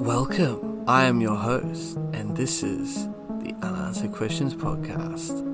Welcome. 0.00 0.84
I 0.88 1.04
am 1.04 1.20
your 1.20 1.36
host, 1.36 1.96
and 2.14 2.34
this 2.34 2.62
is 2.62 3.06
the 3.42 3.54
Unanswered 3.60 4.12
Questions 4.12 4.54
Podcast. 4.54 5.49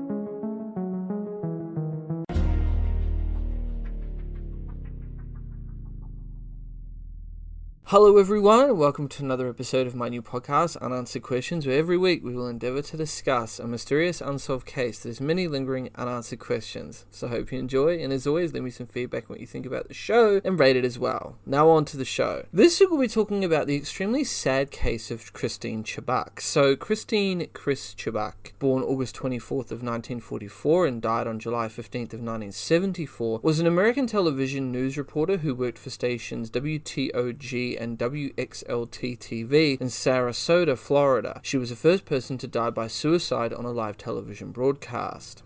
Hello, 7.91 8.17
everyone, 8.17 8.65
and 8.65 8.77
welcome 8.77 9.07
to 9.07 9.23
another 9.23 9.47
episode 9.47 9.87
of 9.87 9.95
my 9.95 10.09
new 10.09 10.21
podcast, 10.21 10.75
Unanswered 10.81 11.21
Questions, 11.21 11.65
where 11.65 11.77
every 11.77 11.97
week 11.97 12.21
we 12.21 12.35
will 12.35 12.49
endeavor 12.49 12.81
to 12.81 12.97
discuss 12.97 13.59
a 13.59 13.65
mysterious 13.65 14.19
unsolved 14.19 14.65
case 14.65 14.99
that 14.99 15.07
has 15.07 15.21
many 15.21 15.47
lingering 15.47 15.89
unanswered 15.95 16.39
questions. 16.39 17.05
So 17.11 17.27
I 17.27 17.29
hope 17.29 17.49
you 17.49 17.59
enjoy, 17.59 17.97
and 17.99 18.11
as 18.11 18.27
always, 18.27 18.51
leave 18.51 18.63
me 18.63 18.71
some 18.71 18.87
feedback 18.87 19.23
on 19.23 19.27
what 19.29 19.39
you 19.39 19.47
think 19.47 19.65
about 19.65 19.87
the 19.87 19.93
show 19.93 20.41
and 20.43 20.59
rate 20.59 20.75
it 20.75 20.83
as 20.83 20.99
well. 20.99 21.37
Now, 21.45 21.69
on 21.69 21.85
to 21.85 21.95
the 21.95 22.03
show. 22.03 22.43
This 22.51 22.77
week 22.77 22.89
we'll 22.89 22.99
be 22.99 23.07
talking 23.07 23.45
about 23.45 23.67
the 23.67 23.77
extremely 23.77 24.25
sad 24.25 24.69
case 24.69 25.09
of 25.09 25.31
Christine 25.31 25.85
Chubbuck. 25.85 26.41
So, 26.41 26.75
Christine 26.75 27.47
Chris 27.53 27.93
Chubbuck, 27.93 28.51
born 28.59 28.83
August 28.83 29.15
24th 29.15 29.71
of 29.71 29.81
1944 29.81 30.87
and 30.87 31.01
died 31.01 31.25
on 31.25 31.39
July 31.39 31.67
15th 31.67 32.11
of 32.11 32.19
1974, 32.19 33.39
was 33.41 33.61
an 33.61 33.65
American 33.65 34.07
television 34.07 34.73
news 34.73 34.97
reporter 34.97 35.37
who 35.37 35.55
worked 35.55 35.77
for 35.77 35.89
stations 35.89 36.51
WTOG 36.51 37.76
and 37.77 37.97
WXLT 37.97 39.19
TV 39.19 39.79
in 39.79 39.87
Sarasota, 39.87 40.77
Florida. 40.77 41.39
She 41.43 41.57
was 41.57 41.69
the 41.69 41.75
first 41.75 42.05
person 42.05 42.37
to 42.39 42.47
die 42.47 42.69
by 42.69 42.87
suicide 42.87 43.53
on 43.53 43.65
a 43.65 43.71
live 43.71 43.97
television 43.97 44.51
broadcast. 44.51 45.43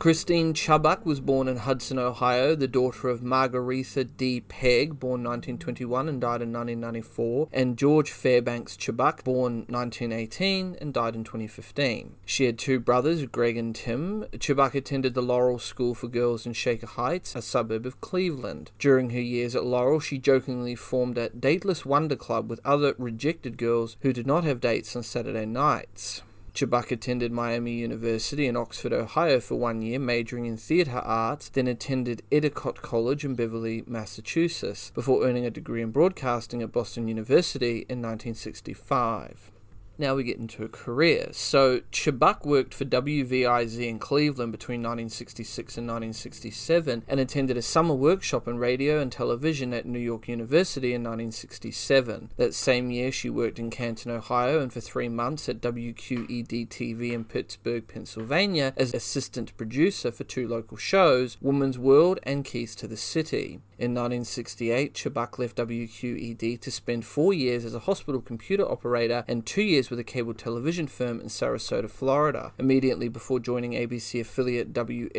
Christine 0.00 0.54
Chubbuck 0.54 1.04
was 1.04 1.20
born 1.20 1.46
in 1.46 1.58
Hudson, 1.58 1.98
Ohio, 1.98 2.54
the 2.54 2.66
daughter 2.66 3.10
of 3.10 3.20
Margaretha 3.20 4.02
D. 4.04 4.40
Pegg, 4.40 4.98
born 4.98 5.22
1921 5.22 6.08
and 6.08 6.18
died 6.18 6.40
in 6.40 6.54
1994, 6.54 7.48
and 7.52 7.76
George 7.76 8.10
Fairbanks 8.10 8.78
Chubbuck, 8.78 9.22
born 9.24 9.66
1918 9.68 10.78
and 10.80 10.94
died 10.94 11.14
in 11.14 11.22
2015. 11.22 12.14
She 12.24 12.46
had 12.46 12.58
two 12.58 12.80
brothers, 12.80 13.26
Greg 13.26 13.58
and 13.58 13.74
Tim. 13.74 14.24
Chubbuck 14.38 14.74
attended 14.74 15.12
the 15.12 15.20
Laurel 15.20 15.58
School 15.58 15.94
for 15.94 16.08
Girls 16.08 16.46
in 16.46 16.54
Shaker 16.54 16.86
Heights, 16.86 17.36
a 17.36 17.42
suburb 17.42 17.84
of 17.84 18.00
Cleveland. 18.00 18.70
During 18.78 19.10
her 19.10 19.20
years 19.20 19.54
at 19.54 19.66
Laurel, 19.66 20.00
she 20.00 20.16
jokingly 20.16 20.76
formed 20.76 21.18
a 21.18 21.28
dateless 21.28 21.84
wonder 21.84 22.16
club 22.16 22.48
with 22.48 22.62
other 22.64 22.94
rejected 22.96 23.58
girls 23.58 23.98
who 24.00 24.14
did 24.14 24.26
not 24.26 24.44
have 24.44 24.62
dates 24.62 24.96
on 24.96 25.02
Saturday 25.02 25.44
nights. 25.44 26.22
Chubbuck 26.52 26.90
attended 26.90 27.32
Miami 27.32 27.72
University 27.72 28.46
in 28.46 28.56
Oxford, 28.56 28.92
Ohio 28.92 29.40
for 29.40 29.56
one 29.56 29.82
year, 29.82 29.98
majoring 29.98 30.46
in 30.46 30.56
theatre 30.56 30.98
arts, 30.98 31.48
then 31.48 31.66
attended 31.66 32.22
Endicott 32.32 32.82
College 32.82 33.24
in 33.24 33.34
Beverly, 33.34 33.84
Massachusetts, 33.86 34.90
before 34.94 35.24
earning 35.24 35.46
a 35.46 35.50
degree 35.50 35.82
in 35.82 35.90
broadcasting 35.90 36.62
at 36.62 36.72
Boston 36.72 37.08
University 37.08 37.86
in 37.88 38.02
1965 38.02 39.52
now 40.00 40.14
we 40.14 40.24
get 40.24 40.38
into 40.38 40.64
a 40.64 40.68
career. 40.68 41.28
So 41.32 41.80
Chubbuck 41.92 42.44
worked 42.44 42.74
for 42.74 42.84
WVIZ 42.84 43.86
in 43.86 43.98
Cleveland 43.98 44.52
between 44.52 44.80
1966 44.80 45.76
and 45.76 45.86
1967 45.86 47.04
and 47.06 47.20
attended 47.20 47.56
a 47.56 47.62
summer 47.62 47.94
workshop 47.94 48.48
in 48.48 48.58
radio 48.58 49.00
and 49.00 49.12
television 49.12 49.72
at 49.72 49.86
New 49.86 49.98
York 49.98 50.26
University 50.28 50.94
in 50.94 51.02
1967. 51.02 52.32
That 52.36 52.54
same 52.54 52.90
year, 52.90 53.12
she 53.12 53.30
worked 53.30 53.58
in 53.58 53.70
Canton, 53.70 54.10
Ohio, 54.10 54.60
and 54.60 54.72
for 54.72 54.80
three 54.80 55.08
months 55.08 55.48
at 55.48 55.60
WQED 55.60 56.68
TV 56.68 57.12
in 57.12 57.24
Pittsburgh, 57.24 57.86
Pennsylvania, 57.86 58.72
as 58.76 58.94
assistant 58.94 59.56
producer 59.56 60.10
for 60.10 60.24
two 60.24 60.48
local 60.48 60.76
shows, 60.76 61.36
Woman's 61.40 61.78
World 61.78 62.18
and 62.22 62.44
Keys 62.44 62.74
to 62.76 62.88
the 62.88 62.96
City. 62.96 63.60
In 63.80 63.94
1968, 63.94 64.92
Chubbuck 64.92 65.38
left 65.38 65.56
WQED 65.56 66.60
to 66.60 66.70
spend 66.70 67.06
four 67.06 67.32
years 67.32 67.64
as 67.64 67.74
a 67.74 67.78
hospital 67.78 68.20
computer 68.20 68.70
operator 68.70 69.24
and 69.26 69.46
two 69.46 69.62
years 69.62 69.88
with 69.88 69.98
a 69.98 70.04
cable 70.04 70.34
television 70.34 70.86
firm 70.86 71.18
in 71.18 71.28
Sarasota, 71.28 71.88
Florida. 71.88 72.52
Immediately 72.58 73.08
before 73.08 73.40
joining 73.40 73.72
ABC 73.72 74.20
affiliate 74.20 74.74
WXLT-TV, 74.74 75.18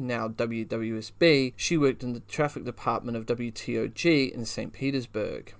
now 0.00 0.28
WWSB, 0.28 1.54
she 1.56 1.76
worked 1.76 2.04
in 2.04 2.12
the 2.12 2.20
traffic 2.20 2.64
department 2.64 3.16
of 3.16 3.26
WTOG 3.26 4.30
in 4.30 4.44
St. 4.44 4.72
Petersburg. 4.72 5.54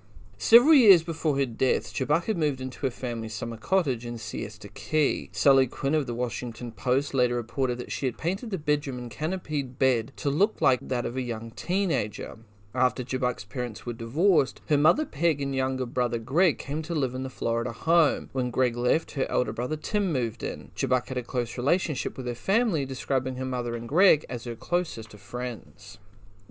Several 0.45 0.73
years 0.73 1.03
before 1.03 1.37
her 1.37 1.45
death, 1.45 1.93
Chubbuck 1.93 2.25
had 2.25 2.37
moved 2.37 2.59
into 2.59 2.81
her 2.81 2.91
family's 2.91 3.33
summer 3.33 3.55
cottage 3.55 4.05
in 4.05 4.17
Siesta 4.17 4.67
Key. 4.67 5.29
Sally 5.31 5.67
Quinn 5.67 5.95
of 5.95 6.05
the 6.05 6.13
Washington 6.13 6.73
Post 6.73 7.13
later 7.13 7.35
reported 7.35 7.77
that 7.77 7.93
she 7.93 8.07
had 8.07 8.17
painted 8.17 8.51
the 8.51 8.57
bedroom 8.57 8.97
and 8.97 9.09
canopied 9.09 9.79
bed 9.79 10.11
to 10.17 10.29
look 10.29 10.59
like 10.59 10.81
that 10.81 11.05
of 11.05 11.15
a 11.15 11.21
young 11.21 11.51
teenager. 11.51 12.39
After 12.75 13.05
Chubbuck's 13.05 13.45
parents 13.45 13.85
were 13.85 13.93
divorced, 13.93 14.59
her 14.67 14.77
mother 14.77 15.05
Peg 15.05 15.39
and 15.39 15.55
younger 15.55 15.85
brother 15.85 16.17
Greg 16.17 16.57
came 16.57 16.81
to 16.81 16.93
live 16.93 17.15
in 17.15 17.23
the 17.23 17.29
Florida 17.29 17.71
home. 17.71 18.29
When 18.33 18.51
Greg 18.51 18.75
left, 18.75 19.11
her 19.11 19.25
elder 19.31 19.53
brother 19.53 19.77
Tim 19.77 20.11
moved 20.11 20.43
in. 20.43 20.71
Chubbuck 20.75 21.07
had 21.07 21.17
a 21.17 21.23
close 21.23 21.57
relationship 21.57 22.17
with 22.17 22.27
her 22.27 22.35
family, 22.35 22.85
describing 22.85 23.37
her 23.37 23.45
mother 23.45 23.77
and 23.77 23.87
Greg 23.87 24.25
as 24.27 24.43
her 24.43 24.57
closest 24.57 25.13
of 25.13 25.21
friends. 25.21 25.99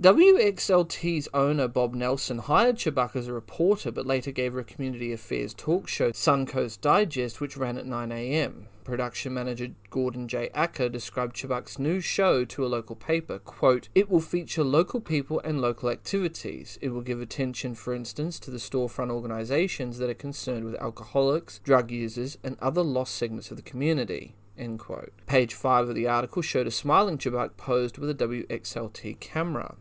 WXLT's 0.00 1.28
owner 1.34 1.68
Bob 1.68 1.94
Nelson 1.94 2.38
hired 2.38 2.76
Chubbuck 2.76 3.14
as 3.14 3.28
a 3.28 3.32
reporter, 3.32 3.92
but 3.92 4.06
later 4.06 4.32
gave 4.32 4.54
her 4.54 4.60
a 4.60 4.64
community 4.64 5.12
affairs 5.12 5.52
talk 5.52 5.86
show, 5.86 6.12
Suncoast 6.12 6.80
Digest, 6.80 7.40
which 7.40 7.58
ran 7.58 7.76
at 7.76 7.84
9 7.86 8.10
a.m. 8.10 8.68
Production 8.84 9.34
manager 9.34 9.68
Gordon 9.90 10.26
J. 10.28 10.48
Acker 10.54 10.88
described 10.88 11.36
Chubbuck's 11.36 11.78
new 11.78 12.00
show 12.00 12.44
to 12.46 12.64
a 12.64 12.68
local 12.68 12.96
paper. 12.96 13.38
Quote, 13.38 13.90
It 13.94 14.10
will 14.10 14.20
feature 14.20 14.64
local 14.64 14.98
people 14.98 15.40
and 15.44 15.60
local 15.60 15.90
activities. 15.90 16.78
It 16.80 16.88
will 16.88 17.02
give 17.02 17.20
attention, 17.20 17.74
for 17.74 17.94
instance, 17.94 18.40
to 18.40 18.50
the 18.50 18.58
storefront 18.58 19.10
organizations 19.10 19.98
that 19.98 20.10
are 20.10 20.14
concerned 20.14 20.64
with 20.64 20.74
alcoholics, 20.76 21.58
drug 21.60 21.90
users, 21.90 22.38
and 22.42 22.56
other 22.60 22.82
lost 22.82 23.14
segments 23.14 23.50
of 23.50 23.58
the 23.58 23.62
community. 23.62 24.34
End 24.62 24.78
quote. 24.78 25.12
Page 25.26 25.54
5 25.54 25.88
of 25.88 25.94
the 25.96 26.06
article 26.06 26.40
showed 26.40 26.68
a 26.68 26.70
smiling 26.70 27.18
Chubbuck 27.18 27.56
posed 27.56 27.98
with 27.98 28.08
a 28.08 28.14
WXLT 28.14 29.18
camera. 29.18 29.74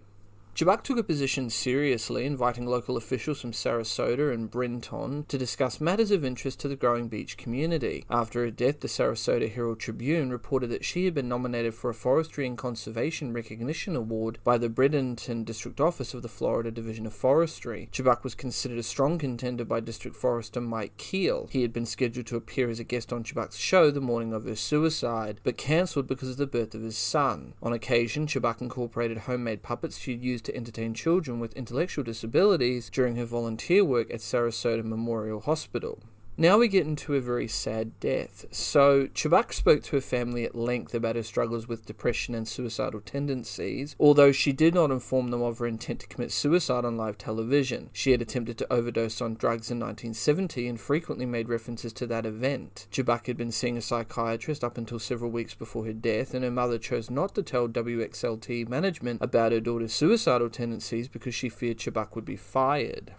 Chubbuck 0.53 0.83
took 0.83 0.97
a 0.97 1.03
position 1.03 1.49
seriously, 1.49 2.25
inviting 2.25 2.65
local 2.65 2.97
officials 2.97 3.39
from 3.39 3.53
Sarasota 3.53 4.33
and 4.33 4.51
Bradenton 4.51 5.25
to 5.29 5.37
discuss 5.37 5.79
matters 5.79 6.11
of 6.11 6.25
interest 6.25 6.59
to 6.59 6.67
the 6.67 6.75
growing 6.75 7.07
beach 7.07 7.37
community. 7.37 8.05
After 8.09 8.41
her 8.41 8.51
death, 8.51 8.81
the 8.81 8.89
Sarasota 8.89 9.51
Herald 9.51 9.79
Tribune 9.79 10.29
reported 10.29 10.67
that 10.67 10.83
she 10.83 11.05
had 11.05 11.13
been 11.13 11.29
nominated 11.29 11.73
for 11.73 11.89
a 11.89 11.93
Forestry 11.93 12.45
and 12.45 12.57
Conservation 12.57 13.31
Recognition 13.31 13.95
Award 13.95 14.39
by 14.43 14.57
the 14.57 14.69
Bradenton 14.69 15.45
District 15.45 15.79
Office 15.79 16.13
of 16.13 16.21
the 16.21 16.27
Florida 16.27 16.69
Division 16.69 17.05
of 17.05 17.13
Forestry. 17.13 17.87
Chubbuck 17.91 18.23
was 18.23 18.35
considered 18.35 18.77
a 18.77 18.83
strong 18.83 19.17
contender 19.17 19.63
by 19.63 19.79
District 19.79 20.17
Forester 20.17 20.59
Mike 20.59 20.97
Keel. 20.97 21.47
He 21.49 21.61
had 21.61 21.71
been 21.71 21.85
scheduled 21.85 22.27
to 22.27 22.35
appear 22.35 22.69
as 22.69 22.79
a 22.79 22.83
guest 22.83 23.13
on 23.13 23.23
Chubbuck's 23.23 23.57
show 23.57 23.89
the 23.89 24.01
morning 24.01 24.33
of 24.33 24.43
her 24.43 24.57
suicide, 24.57 25.39
but 25.43 25.57
cancelled 25.57 26.07
because 26.07 26.31
of 26.31 26.37
the 26.37 26.45
birth 26.45 26.75
of 26.75 26.81
his 26.83 26.97
son. 26.97 27.53
On 27.63 27.71
occasion, 27.71 28.27
Chubbuck 28.27 28.61
incorporated 28.61 29.19
homemade 29.19 29.63
puppets 29.63 29.97
she 29.97 30.11
had 30.11 30.21
used 30.41 30.45
to 30.47 30.55
entertain 30.57 30.95
children 30.95 31.39
with 31.39 31.55
intellectual 31.55 32.03
disabilities 32.03 32.89
during 32.89 33.15
her 33.15 33.25
volunteer 33.25 33.85
work 33.85 34.09
at 34.09 34.21
Sarasota 34.21 34.83
Memorial 34.83 35.41
Hospital. 35.41 35.99
Now 36.41 36.57
we 36.57 36.69
get 36.69 36.87
into 36.87 37.13
a 37.13 37.21
very 37.21 37.47
sad 37.47 37.99
death. 37.99 38.45
So, 38.49 39.05
Chubbuck 39.05 39.53
spoke 39.53 39.83
to 39.83 39.97
her 39.97 40.01
family 40.01 40.43
at 40.43 40.55
length 40.55 40.95
about 40.95 41.15
her 41.15 41.21
struggles 41.21 41.67
with 41.67 41.85
depression 41.85 42.33
and 42.33 42.47
suicidal 42.47 43.01
tendencies, 43.01 43.95
although 43.99 44.31
she 44.31 44.51
did 44.51 44.73
not 44.73 44.89
inform 44.89 45.27
them 45.27 45.43
of 45.43 45.59
her 45.59 45.67
intent 45.67 45.99
to 45.99 46.07
commit 46.07 46.31
suicide 46.31 46.83
on 46.83 46.97
live 46.97 47.19
television. 47.19 47.91
She 47.93 48.09
had 48.09 48.23
attempted 48.23 48.57
to 48.57 48.73
overdose 48.73 49.21
on 49.21 49.35
drugs 49.35 49.69
in 49.69 49.77
1970 49.77 50.67
and 50.67 50.81
frequently 50.81 51.27
made 51.27 51.47
references 51.47 51.93
to 51.93 52.07
that 52.07 52.25
event. 52.25 52.87
Chubbuck 52.91 53.27
had 53.27 53.37
been 53.37 53.51
seeing 53.51 53.77
a 53.77 53.81
psychiatrist 53.81 54.63
up 54.63 54.79
until 54.79 54.97
several 54.97 55.29
weeks 55.29 55.53
before 55.53 55.85
her 55.85 55.93
death, 55.93 56.33
and 56.33 56.43
her 56.43 56.49
mother 56.49 56.79
chose 56.79 57.11
not 57.11 57.35
to 57.35 57.43
tell 57.43 57.69
WXLT 57.69 58.67
management 58.67 59.21
about 59.21 59.51
her 59.51 59.59
daughter's 59.59 59.93
suicidal 59.93 60.49
tendencies 60.49 61.07
because 61.07 61.35
she 61.35 61.49
feared 61.49 61.77
Chubbuck 61.77 62.15
would 62.15 62.25
be 62.25 62.35
fired. 62.35 63.13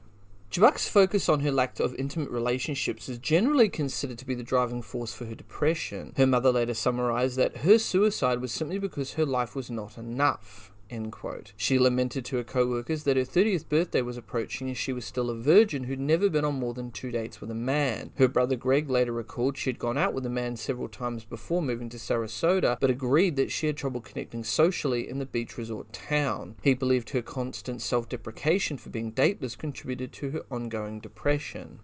Chubbuck's 0.53 0.87
focus 0.87 1.31
on 1.31 1.41
her 1.41 1.51
lack 1.51 1.81
of 1.81 1.95
intimate 1.95 2.29
relationships 2.29 3.09
is 3.09 3.17
generally 3.17 3.71
considered 3.71 4.19
to 4.19 4.27
be 4.27 4.35
the 4.35 4.43
driving 4.43 4.83
force 4.83 5.15
for 5.15 5.25
her 5.25 5.35
depression. 5.35 6.13
Her 6.19 6.27
mother 6.27 6.53
later 6.53 6.75
summarized 6.75 7.39
that 7.39 7.59
her 7.59 7.79
suicide 7.79 8.43
was 8.43 8.53
simply 8.53 8.79
because 8.79 9.15
her 9.15 9.25
life 9.25 9.57
was 9.57 9.71
not 9.71 9.97
enough. 9.97 10.71
End 10.91 11.11
quote. 11.11 11.53
She 11.57 11.79
lamented 11.79 12.25
to 12.27 12.37
her 12.37 12.45
co-workers 12.45 13.05
that 13.05 13.17
her 13.17 13.23
30th 13.23 13.69
birthday 13.69 14.03
was 14.03 14.17
approaching 14.17 14.71
as 14.71 14.77
she 14.77 14.93
was 14.93 15.07
still 15.07 15.31
a 15.31 15.35
virgin 15.35 15.85
who'd 15.85 15.99
never 15.99 16.29
been 16.29 16.45
on 16.45 16.59
more 16.59 16.75
than 16.75 16.91
two 16.91 17.11
dates 17.11 17.41
with 17.41 17.51
a 17.51 17.55
man. 17.55 18.13
Her 18.19 18.29
brother 18.29 18.57
Greg 18.57 18.91
later 18.91 19.13
recalled 19.13 19.57
she 19.57 19.71
had 19.71 19.79
gone 19.79 19.97
out 19.97 20.13
with 20.13 20.27
a 20.27 20.31
man 20.31 20.57
several 20.57 20.89
times 20.89 21.25
before 21.25 21.63
moving 21.63 21.89
to 21.89 21.97
Sarasota, 21.97 22.77
but 22.79 22.91
agreed 22.91 23.37
that 23.37 23.51
she 23.51 23.69
had 23.69 23.77
trouble 23.77 24.01
connecting 24.01 24.45
socially 24.45 25.09
in 25.09 25.19
the 25.19 25.27
beach 25.27 25.57
resort 25.57 25.93
town. 25.93 26.57
He 26.63 26.75
believed 26.75 27.11
her 27.11 27.23
constant 27.23 27.81
self-deprecation 27.81 28.77
for 28.77 28.91
being 28.91 29.13
dateless 29.13 29.57
contributed 29.57 30.13
to 30.13 30.31
her 30.33 30.43
ongoing 30.51 31.01
depression. 31.01 31.79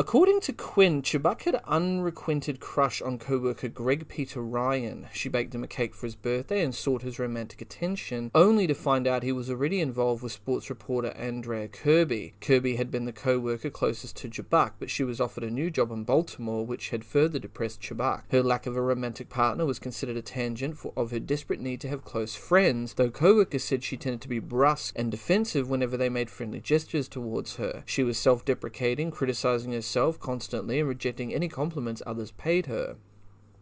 According 0.00 0.40
to 0.40 0.54
Quinn, 0.54 1.02
Chubbuck 1.02 1.42
had 1.42 1.60
unrequited 1.66 2.58
crush 2.58 3.02
on 3.02 3.18
co-worker 3.18 3.68
Greg 3.68 4.08
Peter 4.08 4.40
Ryan. 4.40 5.08
She 5.12 5.28
baked 5.28 5.54
him 5.54 5.62
a 5.62 5.68
cake 5.68 5.94
for 5.94 6.06
his 6.06 6.14
birthday 6.14 6.64
and 6.64 6.74
sought 6.74 7.02
his 7.02 7.18
romantic 7.18 7.60
attention, 7.60 8.30
only 8.34 8.66
to 8.66 8.72
find 8.72 9.06
out 9.06 9.22
he 9.22 9.30
was 9.30 9.50
already 9.50 9.78
involved 9.78 10.22
with 10.22 10.32
sports 10.32 10.70
reporter 10.70 11.10
Andrea 11.10 11.68
Kirby. 11.68 12.32
Kirby 12.40 12.76
had 12.76 12.90
been 12.90 13.04
the 13.04 13.12
co-worker 13.12 13.68
closest 13.68 14.16
to 14.16 14.30
Chubbuck, 14.30 14.72
but 14.78 14.88
she 14.88 15.04
was 15.04 15.20
offered 15.20 15.44
a 15.44 15.50
new 15.50 15.70
job 15.70 15.90
in 15.90 16.04
Baltimore, 16.04 16.64
which 16.64 16.88
had 16.88 17.04
further 17.04 17.38
depressed 17.38 17.82
Chubbuck. 17.82 18.22
Her 18.30 18.42
lack 18.42 18.64
of 18.64 18.78
a 18.78 18.82
romantic 18.82 19.28
partner 19.28 19.66
was 19.66 19.78
considered 19.78 20.16
a 20.16 20.22
tangent 20.22 20.78
for, 20.78 20.94
of 20.96 21.10
her 21.10 21.20
desperate 21.20 21.60
need 21.60 21.82
to 21.82 21.88
have 21.88 22.06
close 22.06 22.34
friends, 22.34 22.94
though 22.94 23.10
co-workers 23.10 23.64
said 23.64 23.84
she 23.84 23.98
tended 23.98 24.22
to 24.22 24.28
be 24.28 24.38
brusque 24.38 24.94
and 24.96 25.10
defensive 25.10 25.68
whenever 25.68 25.98
they 25.98 26.08
made 26.08 26.30
friendly 26.30 26.60
gestures 26.60 27.06
towards 27.06 27.56
her. 27.56 27.82
She 27.84 28.02
was 28.02 28.16
self-deprecating, 28.16 29.10
criticizing 29.10 29.72
herself 29.72 29.89
constantly 30.20 30.80
and 30.80 30.88
rejecting 30.88 31.34
any 31.34 31.48
compliments 31.48 32.02
others 32.06 32.30
paid 32.32 32.66
her. 32.66 32.96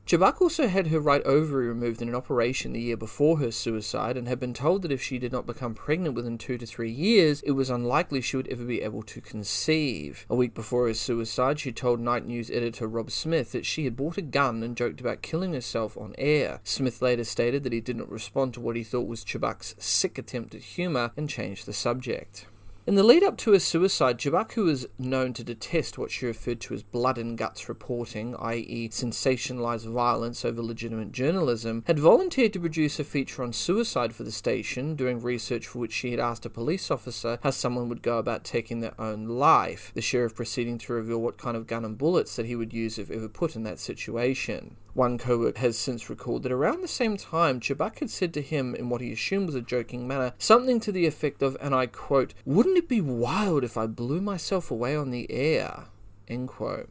Chubbuck 0.08 0.40
also 0.40 0.68
had 0.68 0.86
her 0.86 1.00
right 1.00 1.22
ovary 1.26 1.68
removed 1.68 2.00
in 2.00 2.08
an 2.08 2.14
operation 2.14 2.72
the 2.72 2.80
year 2.80 2.96
before 2.96 3.40
her 3.40 3.50
suicide 3.50 4.16
and 4.16 4.26
had 4.26 4.40
been 4.40 4.54
told 4.54 4.80
that 4.80 4.90
if 4.90 5.02
she 5.02 5.18
did 5.18 5.32
not 5.32 5.44
become 5.44 5.74
pregnant 5.74 6.14
within 6.14 6.38
two 6.38 6.56
to 6.56 6.64
three 6.64 6.90
years, 6.90 7.42
it 7.42 7.50
was 7.50 7.68
unlikely 7.68 8.22
she 8.22 8.38
would 8.38 8.48
ever 8.48 8.64
be 8.64 8.80
able 8.80 9.02
to 9.02 9.20
conceive. 9.20 10.24
A 10.30 10.34
week 10.34 10.54
before 10.54 10.86
her 10.86 10.94
suicide, 10.94 11.60
she 11.60 11.72
told 11.72 12.00
Night 12.00 12.24
News 12.24 12.50
editor 12.50 12.88
Rob 12.88 13.10
Smith 13.10 13.52
that 13.52 13.66
she 13.66 13.84
had 13.84 13.96
bought 13.96 14.16
a 14.16 14.22
gun 14.22 14.62
and 14.62 14.78
joked 14.78 15.02
about 15.02 15.20
killing 15.20 15.52
herself 15.52 15.94
on 15.98 16.14
air. 16.16 16.60
Smith 16.64 17.02
later 17.02 17.24
stated 17.24 17.62
that 17.64 17.74
he 17.74 17.82
did 17.82 17.98
not 17.98 18.10
respond 18.10 18.54
to 18.54 18.60
what 18.60 18.76
he 18.76 18.84
thought 18.84 19.06
was 19.06 19.26
Chubbuck's 19.26 19.74
sick 19.78 20.16
attempt 20.16 20.54
at 20.54 20.62
humour 20.62 21.12
and 21.18 21.28
changed 21.28 21.66
the 21.66 21.74
subject. 21.74 22.46
In 22.88 22.94
the 22.94 23.02
lead 23.02 23.22
up 23.22 23.36
to 23.36 23.52
her 23.52 23.58
suicide, 23.58 24.22
who 24.22 24.64
was 24.64 24.86
known 24.98 25.34
to 25.34 25.44
detest 25.44 25.98
what 25.98 26.10
she 26.10 26.24
referred 26.24 26.58
to 26.62 26.72
as 26.72 26.82
blood 26.82 27.18
and 27.18 27.36
guts 27.36 27.68
reporting, 27.68 28.34
i.e., 28.36 28.88
sensationalized 28.88 29.86
violence 29.86 30.42
over 30.42 30.62
legitimate 30.62 31.12
journalism, 31.12 31.84
had 31.86 31.98
volunteered 31.98 32.54
to 32.54 32.60
produce 32.60 32.98
a 32.98 33.04
feature 33.04 33.42
on 33.42 33.52
suicide 33.52 34.14
for 34.14 34.24
the 34.24 34.32
station, 34.32 34.96
doing 34.96 35.20
research 35.20 35.66
for 35.66 35.80
which 35.80 35.92
she 35.92 36.12
had 36.12 36.18
asked 36.18 36.46
a 36.46 36.48
police 36.48 36.90
officer 36.90 37.38
how 37.42 37.50
someone 37.50 37.90
would 37.90 38.00
go 38.00 38.16
about 38.16 38.42
taking 38.42 38.80
their 38.80 38.98
own 38.98 39.26
life, 39.26 39.92
the 39.92 40.00
sheriff 40.00 40.34
proceeding 40.34 40.78
to 40.78 40.94
reveal 40.94 41.20
what 41.20 41.36
kind 41.36 41.58
of 41.58 41.66
gun 41.66 41.84
and 41.84 41.98
bullets 41.98 42.36
that 42.36 42.46
he 42.46 42.56
would 42.56 42.72
use 42.72 42.98
if 42.98 43.10
ever 43.10 43.28
put 43.28 43.54
in 43.54 43.64
that 43.64 43.78
situation. 43.78 44.78
One 44.94 45.18
co-worker 45.18 45.60
has 45.60 45.78
since 45.78 46.10
recalled 46.10 46.42
that 46.42 46.52
around 46.52 46.82
the 46.82 46.88
same 46.88 47.16
time, 47.16 47.60
Chubbuck 47.60 48.00
had 48.00 48.10
said 48.10 48.34
to 48.34 48.42
him, 48.42 48.74
in 48.74 48.88
what 48.88 49.00
he 49.00 49.12
assumed 49.12 49.46
was 49.46 49.54
a 49.54 49.60
joking 49.60 50.08
manner, 50.08 50.32
something 50.38 50.80
to 50.80 50.92
the 50.92 51.06
effect 51.06 51.42
of, 51.42 51.56
and 51.60 51.74
I 51.74 51.86
quote, 51.86 52.34
Wouldn't 52.44 52.78
it 52.78 52.88
be 52.88 53.00
wild 53.00 53.64
if 53.64 53.76
I 53.76 53.86
blew 53.86 54.20
myself 54.20 54.70
away 54.70 54.96
on 54.96 55.10
the 55.10 55.30
air? 55.30 55.84
End 56.26 56.48
quote. 56.48 56.88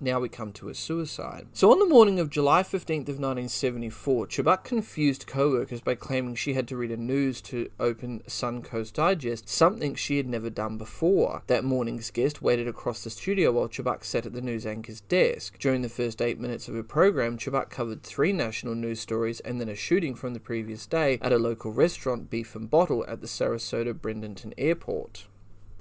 Now 0.00 0.18
we 0.18 0.28
come 0.28 0.52
to 0.54 0.66
his 0.66 0.78
suicide. 0.78 1.46
So 1.52 1.70
on 1.70 1.78
the 1.78 1.86
morning 1.86 2.18
of 2.18 2.30
July 2.30 2.62
15th 2.62 3.08
of 3.08 3.20
1974, 3.20 4.26
Chubbuck 4.26 4.64
confused 4.64 5.26
co-workers 5.26 5.80
by 5.80 5.94
claiming 5.94 6.34
she 6.34 6.54
had 6.54 6.66
to 6.68 6.76
read 6.76 6.90
a 6.90 6.96
news 6.96 7.40
to 7.42 7.70
open 7.78 8.22
Suncoast 8.26 8.94
Digest, 8.94 9.48
something 9.48 9.94
she 9.94 10.16
had 10.16 10.26
never 10.26 10.50
done 10.50 10.76
before. 10.76 11.42
That 11.46 11.64
morning's 11.64 12.10
guest 12.10 12.42
waited 12.42 12.66
across 12.66 13.04
the 13.04 13.10
studio 13.10 13.52
while 13.52 13.68
Chubbuck 13.68 14.04
sat 14.04 14.26
at 14.26 14.32
the 14.32 14.40
news 14.40 14.66
anchor's 14.66 15.02
desk. 15.02 15.58
During 15.58 15.82
the 15.82 15.88
first 15.88 16.20
eight 16.20 16.40
minutes 16.40 16.68
of 16.68 16.74
her 16.74 16.82
program, 16.82 17.38
Chubbuck 17.38 17.70
covered 17.70 18.02
three 18.02 18.32
national 18.32 18.74
news 18.74 19.00
stories 19.00 19.40
and 19.40 19.60
then 19.60 19.68
a 19.68 19.74
shooting 19.76 20.14
from 20.14 20.34
the 20.34 20.40
previous 20.40 20.86
day 20.86 21.18
at 21.22 21.32
a 21.32 21.38
local 21.38 21.72
restaurant, 21.72 22.30
Beef 22.30 22.56
and 22.56 22.70
Bottle, 22.70 23.04
at 23.06 23.20
the 23.20 23.26
Sarasota 23.26 23.94
Bradenton 23.94 24.52
Airport. 24.58 25.26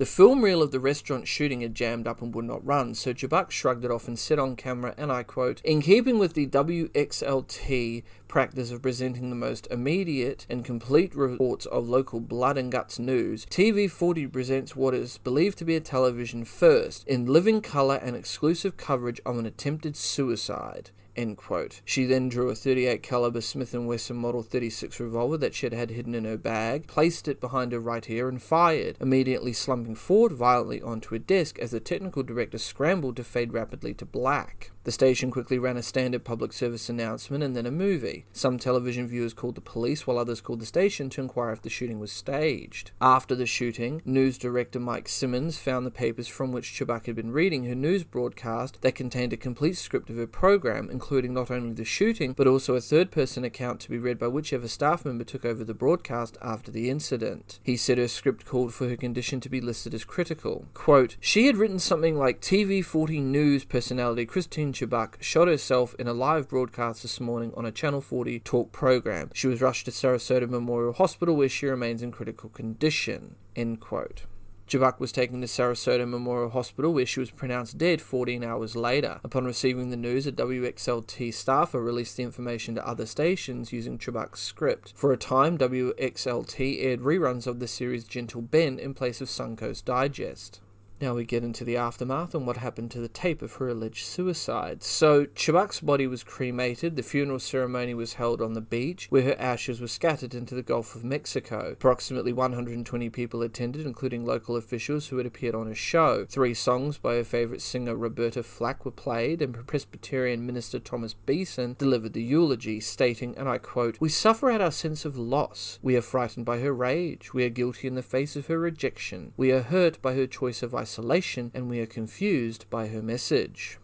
The 0.02 0.08
film 0.08 0.44
reel 0.44 0.64
of 0.64 0.72
the 0.72 0.80
restaurant 0.80 1.28
shooting 1.28 1.62
had 1.62 1.76
jammed 1.76 2.08
up 2.08 2.24
and 2.24 2.34
would 2.34 2.46
not 2.46 2.66
run, 2.66 2.96
so 2.96 3.14
Chubbuck 3.14 3.52
shrugged 3.52 3.86
it 3.86 3.92
off 3.92 4.08
and 4.08 4.18
said 4.18 4.40
on 4.40 4.56
camera, 4.56 4.96
and 4.98 5.12
I 5.12 5.22
quote, 5.22 5.62
In 5.64 5.80
keeping 5.80 6.18
with 6.18 6.34
the 6.34 6.48
WXLT 6.48 8.02
practice 8.28 8.72
of 8.72 8.82
presenting 8.82 9.30
the 9.30 9.36
most 9.36 9.68
immediate 9.70 10.48
and 10.50 10.66
complete 10.66 11.14
reports 11.14 11.68
of 11.68 11.88
local 11.88 12.20
blood 12.20 12.58
and 12.58 12.72
guts 12.72 12.98
news, 12.98 13.46
TV40 13.46 14.34
presents 14.34 14.76
what 14.76 14.96
is 14.96 15.20
believed 15.20 15.60
to 15.60 15.66
be 15.66 15.76
a 15.76 15.80
television 15.80 16.46
first, 16.46 17.08
in 17.08 17.28
living 17.28 17.62
colour 17.62 17.98
and 17.98 18.16
exclusive 18.16 18.78
coverage 18.78 19.22
of 19.24 19.38
an 19.38 19.46
attempted 19.46 19.96
suicide. 19.96 20.90
End 21.16 21.36
quote. 21.38 21.82
She 21.84 22.06
then 22.06 22.30
drew 22.30 22.50
a 22.50 22.56
38 22.56 23.04
caliber 23.04 23.42
Smith 23.42 23.74
& 23.74 23.74
Wesson 23.74 24.16
Model 24.16 24.44
36 24.44 25.00
revolver 25.00 25.38
that 25.38 25.54
she 25.54 25.66
had 25.66 25.74
had 25.74 25.90
hidden 25.90 26.16
in 26.16 26.24
her 26.24 26.38
bag, 26.38 26.88
placed 26.88 27.28
it 27.28 27.42
behind 27.42 27.74
her 27.74 27.80
right 27.80 28.10
ear, 28.10 28.30
and 28.30 28.42
fired, 28.42 28.98
immediately 29.02 29.52
slumping 29.52 29.96
forward 29.96 30.32
violently 30.32 30.82
onto 30.82 31.14
a 31.14 31.20
desk 31.20 31.60
as 31.60 31.72
the 31.72 31.80
technical 31.82 32.24
director 32.24 32.58
scrambled 32.58 33.18
to 33.18 33.24
fade 33.24 33.52
rapidly 33.52 33.94
to 33.94 34.06
black. 34.06 34.72
The 34.84 34.92
station 34.92 35.30
quickly 35.30 35.60
ran 35.60 35.78
a 35.78 35.84
standard 35.84 36.24
public 36.24 36.52
service 36.54 36.90
announcement 36.90 37.44
and 37.44 37.56
then 37.56 37.68
a 37.68 37.72
movie. 37.72 38.26
Some 38.34 38.58
television 38.58 39.08
viewers 39.08 39.34
called 39.34 39.54
the 39.54 39.62
police, 39.62 40.08
while 40.08 40.18
others 40.18 40.42
called 40.42 40.60
the 40.60 40.66
station 40.66 41.08
to 41.12 41.22
inquire 41.22 41.52
if 41.52 41.62
the 41.62 41.70
shooting 41.70 42.00
was 42.00 42.12
staged. 42.12 42.90
After 43.00 43.36
the 43.36 43.46
shooting, 43.46 44.02
news 44.06 44.40
director 44.40 44.80
Mike 44.80 45.08
Simmons 45.08 45.60
found 45.60 45.86
the 45.86 45.92
papers 45.92 46.28
from 46.28 46.52
which 46.52 46.74
Chubbuck 46.74 47.06
had 47.06 47.16
been 47.16 47.32
reading 47.32 47.66
her 47.66 47.76
news 47.76 48.04
broadcast 48.04 48.82
that 48.82 48.96
contained 48.96 49.34
a 49.34 49.38
complete 49.38 49.78
script 49.78 50.10
of 50.10 50.16
her 50.16 50.26
program, 50.26 50.90
including 50.90 51.34
not 51.36 51.52
only 51.52 51.74
the 51.74 51.86
shooting, 51.86 52.34
but 52.34 52.48
also 52.48 52.74
a 52.74 52.82
third 52.82 53.12
person 53.12 53.44
account 53.44 53.82
to 53.82 53.90
be 53.90 54.00
read 54.00 54.18
by 54.18 54.28
whichever 54.28 54.68
staff 54.68 55.06
member 55.06 55.24
took 55.24 55.46
over 55.46 55.64
the 55.64 55.76
broadcast 55.76 56.40
after 56.42 56.72
the 56.72 56.90
incident. 56.90 57.60
He 57.62 57.78
said 57.78 58.00
her 58.00 58.08
script 58.08 58.46
called 58.46 58.74
for 58.74 58.90
her 58.90 58.98
condition 58.98 59.40
to 59.42 59.50
be 59.50 59.62
listed 59.62 59.94
as 59.94 60.04
critical. 60.06 60.66
Quote, 60.74 61.18
She 61.20 61.46
had 61.46 61.58
written 61.58 61.78
something 61.78 62.18
like 62.18 62.42
TV 62.42 62.84
40 62.84 63.20
News 63.22 63.64
personality 63.64 64.26
Christine 64.26 64.71
Chubbuck 64.74 65.22
shot 65.22 65.48
herself 65.48 65.96
in 66.00 66.08
a 66.08 66.14
live 66.14 66.48
broadcast 66.48 67.02
this 67.02 67.20
morning 67.20 67.54
on 67.56 67.66
a 67.66 67.72
Channel 67.72 68.02
40 68.02 68.40
talk 68.40 68.72
program. 68.72 69.30
She 69.34 69.48
was 69.48 69.62
rushed 69.62 69.86
to 69.86 69.92
Sarasota 69.92 70.50
Memorial 70.50 70.94
Hospital 70.94 71.36
where 71.36 71.50
she 71.50 71.68
remains 71.68 72.02
in 72.02 72.12
critical 72.12 72.50
condition. 72.50 73.36
End 73.56 73.80
quote. 73.80 74.24
Chubbuck 74.72 75.02
was 75.02 75.12
taken 75.12 75.42
to 75.42 75.48
Sarasota 75.48 76.08
Memorial 76.08 76.52
Hospital 76.52 76.94
where 76.94 77.06
she 77.06 77.20
was 77.20 77.30
pronounced 77.30 77.78
dead 77.78 78.02
14 78.02 78.42
hours 78.42 78.74
later. 78.74 79.20
Upon 79.22 79.44
receiving 79.44 79.90
the 79.90 79.98
news, 79.98 80.26
a 80.26 80.32
WXLT 80.32 81.34
staffer 81.34 81.82
released 81.82 82.16
the 82.16 82.24
information 82.24 82.76
to 82.76 82.88
other 82.88 83.06
stations 83.06 83.74
using 83.74 83.98
Chubbuck's 83.98 84.40
script. 84.40 84.94
For 84.96 85.12
a 85.12 85.18
time, 85.18 85.58
WXLT 85.58 86.86
aired 86.86 87.02
reruns 87.02 87.48
of 87.48 87.60
the 87.60 87.68
series 87.68 88.06
Gentle 88.06 88.42
Ben 88.42 88.80
in 88.80 88.94
place 88.94 89.20
of 89.20 89.28
Suncoast 89.28 89.84
Digest. 89.84 90.62
Now 91.02 91.16
we 91.16 91.26
get 91.26 91.44
into 91.44 91.66
the 91.66 91.78
aftermath 91.78 92.36
and 92.36 92.46
what 92.46 92.58
happened 92.58 92.92
to 92.92 93.00
the 93.00 93.08
tape 93.08 93.42
of 93.42 93.56
her 93.56 93.68
alleged 93.68 94.06
suicide. 94.06 94.84
So, 94.84 95.26
Chubbuck's 95.26 95.80
body 95.80 96.06
was 96.06 96.24
cremated, 96.24 96.96
the 96.96 97.02
funeral 97.02 97.40
ceremony 97.40 97.96
was 97.96 98.14
held 98.14 98.40
on 98.40 98.54
the 98.54 98.62
beach, 98.62 99.08
where 99.10 99.24
her 99.24 99.36
ashes 99.40 99.82
were 99.82 99.88
scattered 99.88 100.36
into 100.36 100.54
the 100.54 100.62
Gulf 100.62 100.94
of 100.94 101.04
Mexico. 101.04 101.72
Approximately 101.72 102.34
120 102.34 103.10
people 103.10 103.42
attended, 103.42 103.88
including 103.88 104.28
local 104.28 104.56
officials 104.56 105.08
who 105.08 105.18
had 105.18 105.26
appeared 105.26 105.56
on 105.56 105.68
a 105.68 105.74
show. 105.74 106.28
Three 106.30 106.54
songs 106.54 107.00
by 107.00 107.16
her 107.16 107.24
favourite 107.24 107.64
singer 107.64 107.96
Roberta 107.96 108.44
Flack 108.44 108.86
were 108.86 108.92
played, 108.92 109.42
and 109.42 109.66
Presbyterian 109.66 110.46
minister 110.46 110.78
Thomas 110.78 111.16
Beeson 111.16 111.78
delivered 111.80 112.14
the 112.14 112.22
eulogy, 112.22 112.80
stating, 112.80 113.36
and 113.40 113.50
I 113.50 113.58
quote, 113.58 114.00
We 114.00 114.10
suffer 114.10 114.52
at 114.52 114.62
our 114.62 114.70
sense 114.70 115.04
of 115.04 115.18
loss. 115.18 115.80
We 115.82 115.96
are 115.96 116.02
frightened 116.02 116.46
by 116.46 116.60
her 116.60 116.72
rage. 116.72 117.34
We 117.34 117.44
are 117.44 117.50
guilty 117.50 117.88
in 117.88 117.96
the 117.96 118.04
face 118.04 118.36
of 118.36 118.46
her 118.46 118.60
rejection. 118.60 119.34
We 119.36 119.52
are 119.52 119.64
hurt 119.64 120.00
by 120.04 120.14
her 120.14 120.28
choice 120.28 120.62
of 120.62 120.76
isolation 120.76 120.91
isolation 120.92 121.52
and 121.54 121.70
we 121.70 121.80
are 121.80 121.86
confused 121.86 122.70
by 122.70 122.88
her 122.88 123.02
message. 123.02 123.78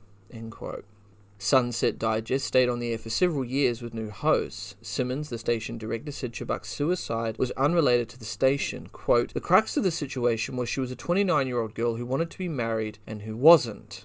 Suncoast 1.39 1.97
Digest 1.97 2.45
stayed 2.45 2.67
on 2.67 2.79
the 2.79 2.91
air 2.91 2.97
for 2.97 3.09
several 3.09 3.45
years 3.45 3.81
with 3.81 3.93
new 3.93 4.09
hosts. 4.09 4.75
Simmons, 4.81 5.29
the 5.29 5.37
station 5.37 5.77
director, 5.77 6.11
said 6.11 6.33
Chubbuck's 6.33 6.67
suicide 6.67 7.37
was 7.37 7.51
unrelated 7.51 8.09
to 8.09 8.19
the 8.19 8.25
station. 8.25 8.87
Quote, 8.91 9.33
The 9.33 9.39
crux 9.39 9.77
of 9.77 9.83
the 9.83 9.91
situation 9.91 10.57
was 10.57 10.67
she 10.67 10.81
was 10.81 10.91
a 10.91 10.97
29 10.97 11.47
year 11.47 11.61
old 11.61 11.75
girl 11.75 11.95
who 11.95 12.05
wanted 12.05 12.29
to 12.31 12.37
be 12.37 12.49
married 12.49 12.99
and 13.07 13.21
who 13.21 13.37
wasn't. 13.37 14.03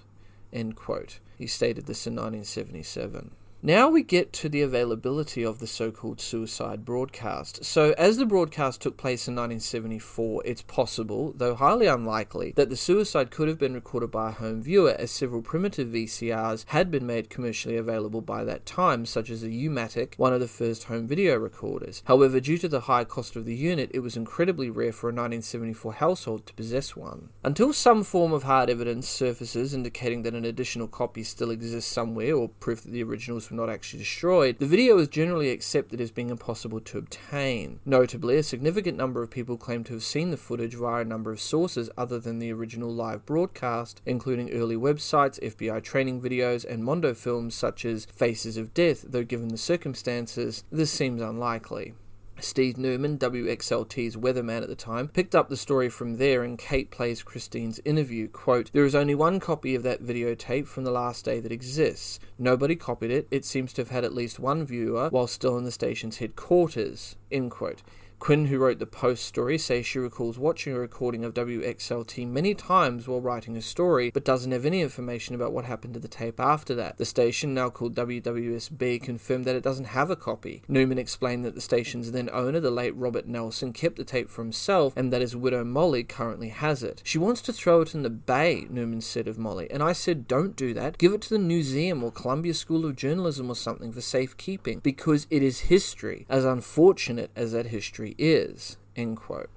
End 0.53 0.77
quote. 0.77 1.19
He 1.37 1.47
stated 1.47 1.87
this 1.87 2.07
in 2.07 2.13
1977. 2.13 3.31
Now 3.65 3.87
we 3.87 4.03
get 4.03 4.33
to 4.33 4.49
the 4.49 4.61
availability 4.61 5.41
of 5.41 5.59
the 5.59 5.67
so 5.67 5.89
called 5.89 6.19
suicide 6.19 6.83
broadcast. 6.83 7.63
So, 7.63 7.95
as 7.97 8.17
the 8.17 8.25
broadcast 8.25 8.81
took 8.81 8.97
place 8.97 9.25
in 9.25 9.35
1974, 9.35 10.41
it's 10.43 10.61
possible, 10.61 11.31
though 11.33 11.55
highly 11.55 11.87
unlikely, 11.87 12.51
that 12.57 12.69
the 12.69 12.75
suicide 12.75 13.31
could 13.31 13.47
have 13.47 13.57
been 13.57 13.73
recorded 13.73 14.11
by 14.11 14.27
a 14.27 14.33
home 14.33 14.61
viewer, 14.61 14.97
as 14.99 15.11
several 15.11 15.41
primitive 15.41 15.87
VCRs 15.87 16.65
had 16.67 16.91
been 16.91 17.07
made 17.07 17.29
commercially 17.29 17.77
available 17.77 18.19
by 18.19 18.43
that 18.43 18.65
time, 18.65 19.05
such 19.05 19.29
as 19.29 19.39
the 19.39 19.55
U-matic, 19.55 20.15
one 20.17 20.33
of 20.33 20.41
the 20.41 20.47
first 20.49 20.83
home 20.83 21.07
video 21.07 21.37
recorders. 21.37 22.03
However, 22.03 22.41
due 22.41 22.57
to 22.57 22.67
the 22.67 22.81
high 22.81 23.05
cost 23.05 23.37
of 23.37 23.45
the 23.45 23.55
unit, 23.55 23.91
it 23.93 24.01
was 24.01 24.17
incredibly 24.17 24.69
rare 24.69 24.91
for 24.91 25.07
a 25.07 25.15
1974 25.15 25.93
household 25.93 26.45
to 26.47 26.53
possess 26.53 26.97
one. 26.97 27.29
Until 27.45 27.71
some 27.71 28.03
form 28.03 28.33
of 28.33 28.43
hard 28.43 28.69
evidence 28.69 29.07
surfaces 29.07 29.73
indicating 29.73 30.23
that 30.23 30.35
an 30.35 30.43
additional 30.43 30.89
copy 30.89 31.23
still 31.23 31.49
exists 31.49 31.89
somewhere, 31.89 32.35
or 32.35 32.49
proof 32.49 32.83
that 32.83 32.91
the 32.91 33.03
originals 33.03 33.52
not 33.53 33.69
actually 33.69 33.99
destroyed, 33.99 34.59
the 34.59 34.65
video 34.65 34.97
is 34.97 35.07
generally 35.07 35.49
accepted 35.49 36.01
as 36.01 36.11
being 36.11 36.29
impossible 36.29 36.79
to 36.81 36.97
obtain. 36.97 37.79
Notably, 37.85 38.37
a 38.37 38.43
significant 38.43 38.97
number 38.97 39.23
of 39.23 39.29
people 39.29 39.57
claim 39.57 39.83
to 39.85 39.93
have 39.93 40.03
seen 40.03 40.31
the 40.31 40.37
footage 40.37 40.75
via 40.75 41.01
a 41.01 41.05
number 41.05 41.31
of 41.31 41.39
sources 41.39 41.89
other 41.97 42.19
than 42.19 42.39
the 42.39 42.51
original 42.51 42.93
live 42.93 43.25
broadcast, 43.25 44.01
including 44.05 44.51
early 44.51 44.75
websites, 44.75 45.39
FBI 45.41 45.81
training 45.83 46.21
videos, 46.21 46.65
and 46.65 46.83
Mondo 46.83 47.13
films 47.13 47.55
such 47.55 47.85
as 47.85 48.05
Faces 48.05 48.57
of 48.57 48.73
Death, 48.73 49.05
though 49.07 49.23
given 49.23 49.49
the 49.49 49.57
circumstances, 49.57 50.63
this 50.71 50.91
seems 50.91 51.21
unlikely. 51.21 51.93
Steve 52.39 52.77
Newman, 52.77 53.17
WXLT's 53.17 54.17
weatherman 54.17 54.61
at 54.63 54.67
the 54.67 54.75
time, 54.75 55.07
picked 55.07 55.35
up 55.35 55.49
the 55.49 55.57
story 55.57 55.89
from 55.89 56.17
there 56.17 56.43
in 56.43 56.57
Kate 56.57 56.91
Plays 56.91 57.23
Christine's 57.23 57.79
interview. 57.85 58.27
Quote, 58.27 58.71
There 58.73 58.85
is 58.85 58.95
only 58.95 59.15
one 59.15 59.39
copy 59.39 59.75
of 59.75 59.83
that 59.83 60.03
videotape 60.03 60.67
from 60.67 60.83
the 60.83 60.91
last 60.91 61.25
day 61.25 61.39
that 61.39 61.51
exists. 61.51 62.19
Nobody 62.37 62.75
copied 62.75 63.11
it. 63.11 63.27
It 63.31 63.45
seems 63.45 63.73
to 63.73 63.81
have 63.81 63.89
had 63.89 64.03
at 64.03 64.13
least 64.13 64.39
one 64.39 64.65
viewer 64.65 65.09
while 65.09 65.27
still 65.27 65.57
in 65.57 65.63
the 65.63 65.71
station's 65.71 66.17
headquarters. 66.17 67.15
End 67.31 67.51
quote. 67.51 67.81
Quinn, 68.23 68.45
who 68.45 68.57
wrote 68.57 68.79
the 68.79 68.85
Post 68.85 69.25
story, 69.25 69.57
says 69.57 69.85
she 69.85 69.99
recalls 69.99 70.39
watching 70.39 70.71
a 70.71 70.79
recording 70.79 71.25
of 71.25 71.33
WXLT 71.33 72.25
many 72.25 72.55
times 72.55 73.05
while 73.05 73.19
writing 73.19 73.57
a 73.57 73.61
story, 73.61 74.11
but 74.11 74.23
doesn't 74.23 74.53
have 74.53 74.65
any 74.65 74.79
information 74.79 75.35
about 75.35 75.51
what 75.51 75.65
happened 75.65 75.93
to 75.93 75.99
the 75.99 76.07
tape 76.07 76.39
after 76.39 76.73
that. 76.73 76.97
The 76.97 77.03
station, 77.03 77.53
now 77.53 77.69
called 77.69 77.95
WWSB, 77.95 79.03
confirmed 79.03 79.43
that 79.43 79.57
it 79.57 79.63
doesn't 79.63 79.87
have 79.87 80.09
a 80.09 80.15
copy. 80.15 80.61
Newman 80.69 80.99
explained 80.99 81.43
that 81.43 81.53
the 81.53 81.59
station's 81.59 82.13
then 82.13 82.29
owner, 82.31 82.61
the 82.61 82.71
late 82.71 82.95
Robert 82.95 83.27
Nelson, 83.27 83.73
kept 83.73 83.97
the 83.97 84.05
tape 84.05 84.29
for 84.29 84.41
himself 84.41 84.93
and 84.95 85.11
that 85.11 85.19
his 85.19 85.35
widow 85.35 85.65
Molly 85.65 86.05
currently 86.05 86.47
has 86.47 86.81
it. 86.81 87.01
She 87.03 87.17
wants 87.17 87.41
to 87.41 87.51
throw 87.51 87.81
it 87.81 87.93
in 87.93 88.03
the 88.03 88.09
bay, 88.09 88.67
Newman 88.69 89.01
said 89.01 89.27
of 89.27 89.37
Molly, 89.37 89.67
and 89.69 89.83
I 89.83 89.91
said, 89.91 90.29
don't 90.29 90.55
do 90.55 90.73
that. 90.75 90.97
Give 90.97 91.11
it 91.11 91.23
to 91.23 91.29
the 91.29 91.39
museum 91.39 92.01
or 92.01 92.09
Columbia 92.09 92.53
School 92.53 92.85
of 92.85 92.95
Journalism 92.95 93.49
or 93.49 93.55
something 93.57 93.91
for 93.91 93.99
safekeeping, 93.99 94.79
because 94.79 95.27
it 95.29 95.43
is 95.43 95.59
history, 95.59 96.25
as 96.29 96.45
unfortunate 96.45 97.29
as 97.35 97.51
that 97.51 97.65
history 97.65 98.12
is. 98.17 98.77
End 98.95 99.17
quote. 99.17 99.49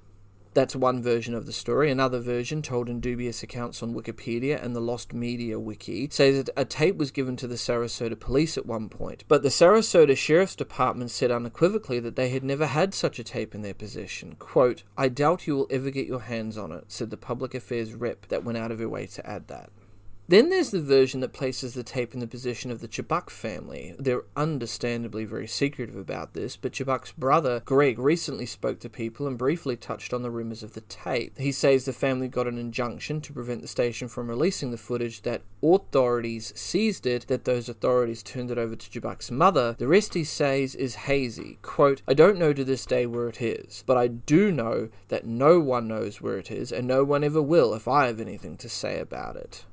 That's 0.57 0.75
one 0.75 1.03
version 1.03 1.35
of 1.35 1.45
the 1.45 1.53
story. 1.53 1.91
Another 1.91 2.19
version, 2.19 2.63
told 2.63 2.89
in 2.89 2.99
dubious 2.99 3.43
accounts 3.43 3.83
on 3.83 3.93
Wikipedia 3.93 4.59
and 4.59 4.75
the 4.75 4.79
Lost 4.79 5.13
Media 5.13 5.59
Wiki, 5.59 6.09
says 6.09 6.43
that 6.43 6.49
a 6.57 6.65
tape 6.65 6.97
was 6.97 7.11
given 7.11 7.35
to 7.35 7.45
the 7.45 7.57
Sarasota 7.57 8.19
police 8.19 8.57
at 8.57 8.65
one 8.65 8.89
point, 8.89 9.23
but 9.27 9.43
the 9.43 9.49
Sarasota 9.49 10.17
Sheriff's 10.17 10.55
Department 10.55 11.11
said 11.11 11.29
unequivocally 11.29 11.99
that 11.99 12.15
they 12.15 12.29
had 12.29 12.43
never 12.43 12.65
had 12.65 12.95
such 12.95 13.19
a 13.19 13.23
tape 13.23 13.53
in 13.53 13.61
their 13.61 13.75
possession. 13.75 14.35
Quote, 14.39 14.81
I 14.97 15.09
doubt 15.09 15.45
you 15.45 15.55
will 15.55 15.67
ever 15.69 15.91
get 15.91 16.07
your 16.07 16.21
hands 16.21 16.57
on 16.57 16.71
it, 16.71 16.85
said 16.87 17.11
the 17.11 17.17
public 17.17 17.53
affairs 17.53 17.93
rep 17.93 18.25
that 18.29 18.43
went 18.43 18.57
out 18.57 18.71
of 18.71 18.79
her 18.79 18.89
way 18.89 19.05
to 19.05 19.29
add 19.29 19.49
that. 19.49 19.69
Then 20.29 20.49
there's 20.49 20.71
the 20.71 20.81
version 20.81 21.21
that 21.21 21.31
places 21.31 21.73
the 21.73 21.83
tape 21.83 22.13
in 22.13 22.19
the 22.19 22.27
position 22.27 22.69
of 22.69 22.81
the 22.81 22.87
Chubbuck 22.89 23.29
family. 23.29 23.95
They're 23.97 24.25
understandably 24.35 25.23
very 25.23 25.47
secretive 25.47 25.95
about 25.95 26.33
this, 26.33 26.57
but 26.57 26.73
Chubbuck's 26.73 27.13
brother, 27.13 27.61
Greg, 27.63 27.97
recently 27.97 28.45
spoke 28.45 28.81
to 28.81 28.89
people 28.89 29.25
and 29.25 29.37
briefly 29.37 29.77
touched 29.77 30.13
on 30.13 30.23
the 30.23 30.29
rumors 30.29 30.63
of 30.63 30.73
the 30.73 30.81
tape. 30.81 31.37
He 31.37 31.53
says 31.53 31.85
the 31.85 31.93
family 31.93 32.27
got 32.27 32.45
an 32.45 32.57
injunction 32.57 33.21
to 33.21 33.31
prevent 33.31 33.61
the 33.61 33.69
station 33.69 34.09
from 34.09 34.27
releasing 34.27 34.71
the 34.71 34.77
footage, 34.77 35.21
that 35.21 35.43
authorities 35.63 36.51
seized 36.57 37.07
it, 37.07 37.27
that 37.27 37.45
those 37.45 37.69
authorities 37.69 38.21
turned 38.21 38.51
it 38.51 38.57
over 38.57 38.75
to 38.75 38.89
Chubbuck's 38.89 39.31
mother. 39.31 39.77
The 39.79 39.87
rest, 39.87 40.13
he 40.13 40.25
says, 40.25 40.75
is 40.75 40.95
hazy. 40.95 41.57
Quote, 41.61 42.01
I 42.05 42.13
don't 42.13 42.37
know 42.37 42.51
to 42.51 42.65
this 42.65 42.85
day 42.85 43.05
where 43.05 43.29
it 43.29 43.41
is, 43.41 43.81
but 43.87 43.95
I 43.95 44.07
do 44.07 44.51
know 44.51 44.89
that 45.07 45.25
no 45.25 45.61
one 45.61 45.87
knows 45.87 46.19
where 46.19 46.37
it 46.37 46.51
is, 46.51 46.73
and 46.73 46.85
no 46.85 47.05
one 47.05 47.23
ever 47.23 47.41
will 47.41 47.73
if 47.73 47.87
I 47.87 48.07
have 48.07 48.19
anything 48.19 48.57
to 48.57 48.67
say 48.67 48.99
about 48.99 49.37
it. 49.37 49.63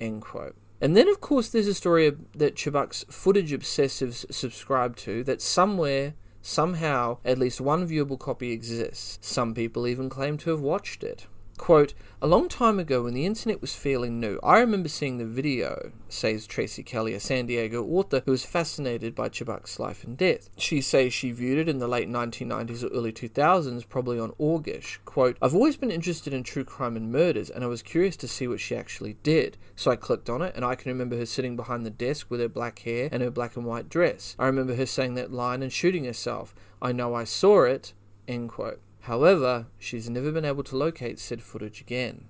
End 0.00 0.22
quote. 0.22 0.56
And 0.80 0.96
then, 0.96 1.08
of 1.08 1.20
course, 1.20 1.48
there's 1.48 1.68
a 1.68 1.74
story 1.74 2.12
that 2.34 2.56
Chubbuck's 2.56 3.04
footage 3.08 3.52
obsessives 3.52 4.30
subscribe 4.32 4.96
to 4.96 5.24
that 5.24 5.40
somewhere, 5.40 6.14
somehow, 6.42 7.18
at 7.24 7.38
least 7.38 7.60
one 7.60 7.88
viewable 7.88 8.18
copy 8.18 8.52
exists. 8.52 9.18
Some 9.22 9.54
people 9.54 9.86
even 9.86 10.10
claim 10.10 10.36
to 10.38 10.50
have 10.50 10.60
watched 10.60 11.02
it. 11.02 11.26
Quote, 11.56 11.94
a 12.20 12.26
long 12.26 12.48
time 12.48 12.78
ago 12.78 13.04
when 13.04 13.14
the 13.14 13.24
internet 13.24 13.60
was 13.60 13.74
fairly 13.74 14.10
new, 14.10 14.40
I 14.42 14.58
remember 14.58 14.88
seeing 14.88 15.18
the 15.18 15.24
video, 15.24 15.92
says 16.08 16.46
Tracy 16.46 16.82
Kelly, 16.82 17.14
a 17.14 17.20
San 17.20 17.46
Diego 17.46 17.84
author 17.84 18.22
who 18.24 18.32
was 18.32 18.44
fascinated 18.44 19.14
by 19.14 19.28
Chubbuck's 19.28 19.78
life 19.78 20.04
and 20.04 20.16
death. 20.16 20.50
She 20.58 20.80
says 20.80 21.14
she 21.14 21.30
viewed 21.30 21.58
it 21.58 21.68
in 21.68 21.78
the 21.78 21.88
late 21.88 22.08
1990s 22.08 22.82
or 22.82 22.88
early 22.88 23.12
2000s, 23.12 23.88
probably 23.88 24.18
on 24.18 24.32
Ogrish. 24.32 24.98
Quote, 25.04 25.38
I've 25.40 25.54
always 25.54 25.76
been 25.76 25.92
interested 25.92 26.34
in 26.34 26.42
true 26.42 26.64
crime 26.64 26.96
and 26.96 27.12
murders, 27.12 27.50
and 27.50 27.62
I 27.62 27.68
was 27.68 27.82
curious 27.82 28.16
to 28.16 28.28
see 28.28 28.48
what 28.48 28.60
she 28.60 28.74
actually 28.74 29.16
did. 29.22 29.56
So 29.76 29.90
I 29.90 29.96
clicked 29.96 30.28
on 30.28 30.42
it, 30.42 30.54
and 30.56 30.64
I 30.64 30.74
can 30.74 30.90
remember 30.90 31.16
her 31.16 31.26
sitting 31.26 31.56
behind 31.56 31.86
the 31.86 31.90
desk 31.90 32.30
with 32.30 32.40
her 32.40 32.48
black 32.48 32.80
hair 32.80 33.08
and 33.12 33.22
her 33.22 33.30
black 33.30 33.56
and 33.56 33.64
white 33.64 33.88
dress. 33.88 34.34
I 34.38 34.46
remember 34.46 34.74
her 34.74 34.86
saying 34.86 35.14
that 35.14 35.32
line 35.32 35.62
and 35.62 35.72
shooting 35.72 36.04
herself. 36.04 36.54
I 36.82 36.92
know 36.92 37.14
I 37.14 37.24
saw 37.24 37.62
it. 37.62 37.92
End 38.26 38.48
quote. 38.48 38.80
However, 39.04 39.66
she's 39.78 40.08
never 40.08 40.32
been 40.32 40.46
able 40.46 40.62
to 40.64 40.78
locate 40.78 41.18
said 41.18 41.42
footage 41.42 41.82
again. 41.82 42.24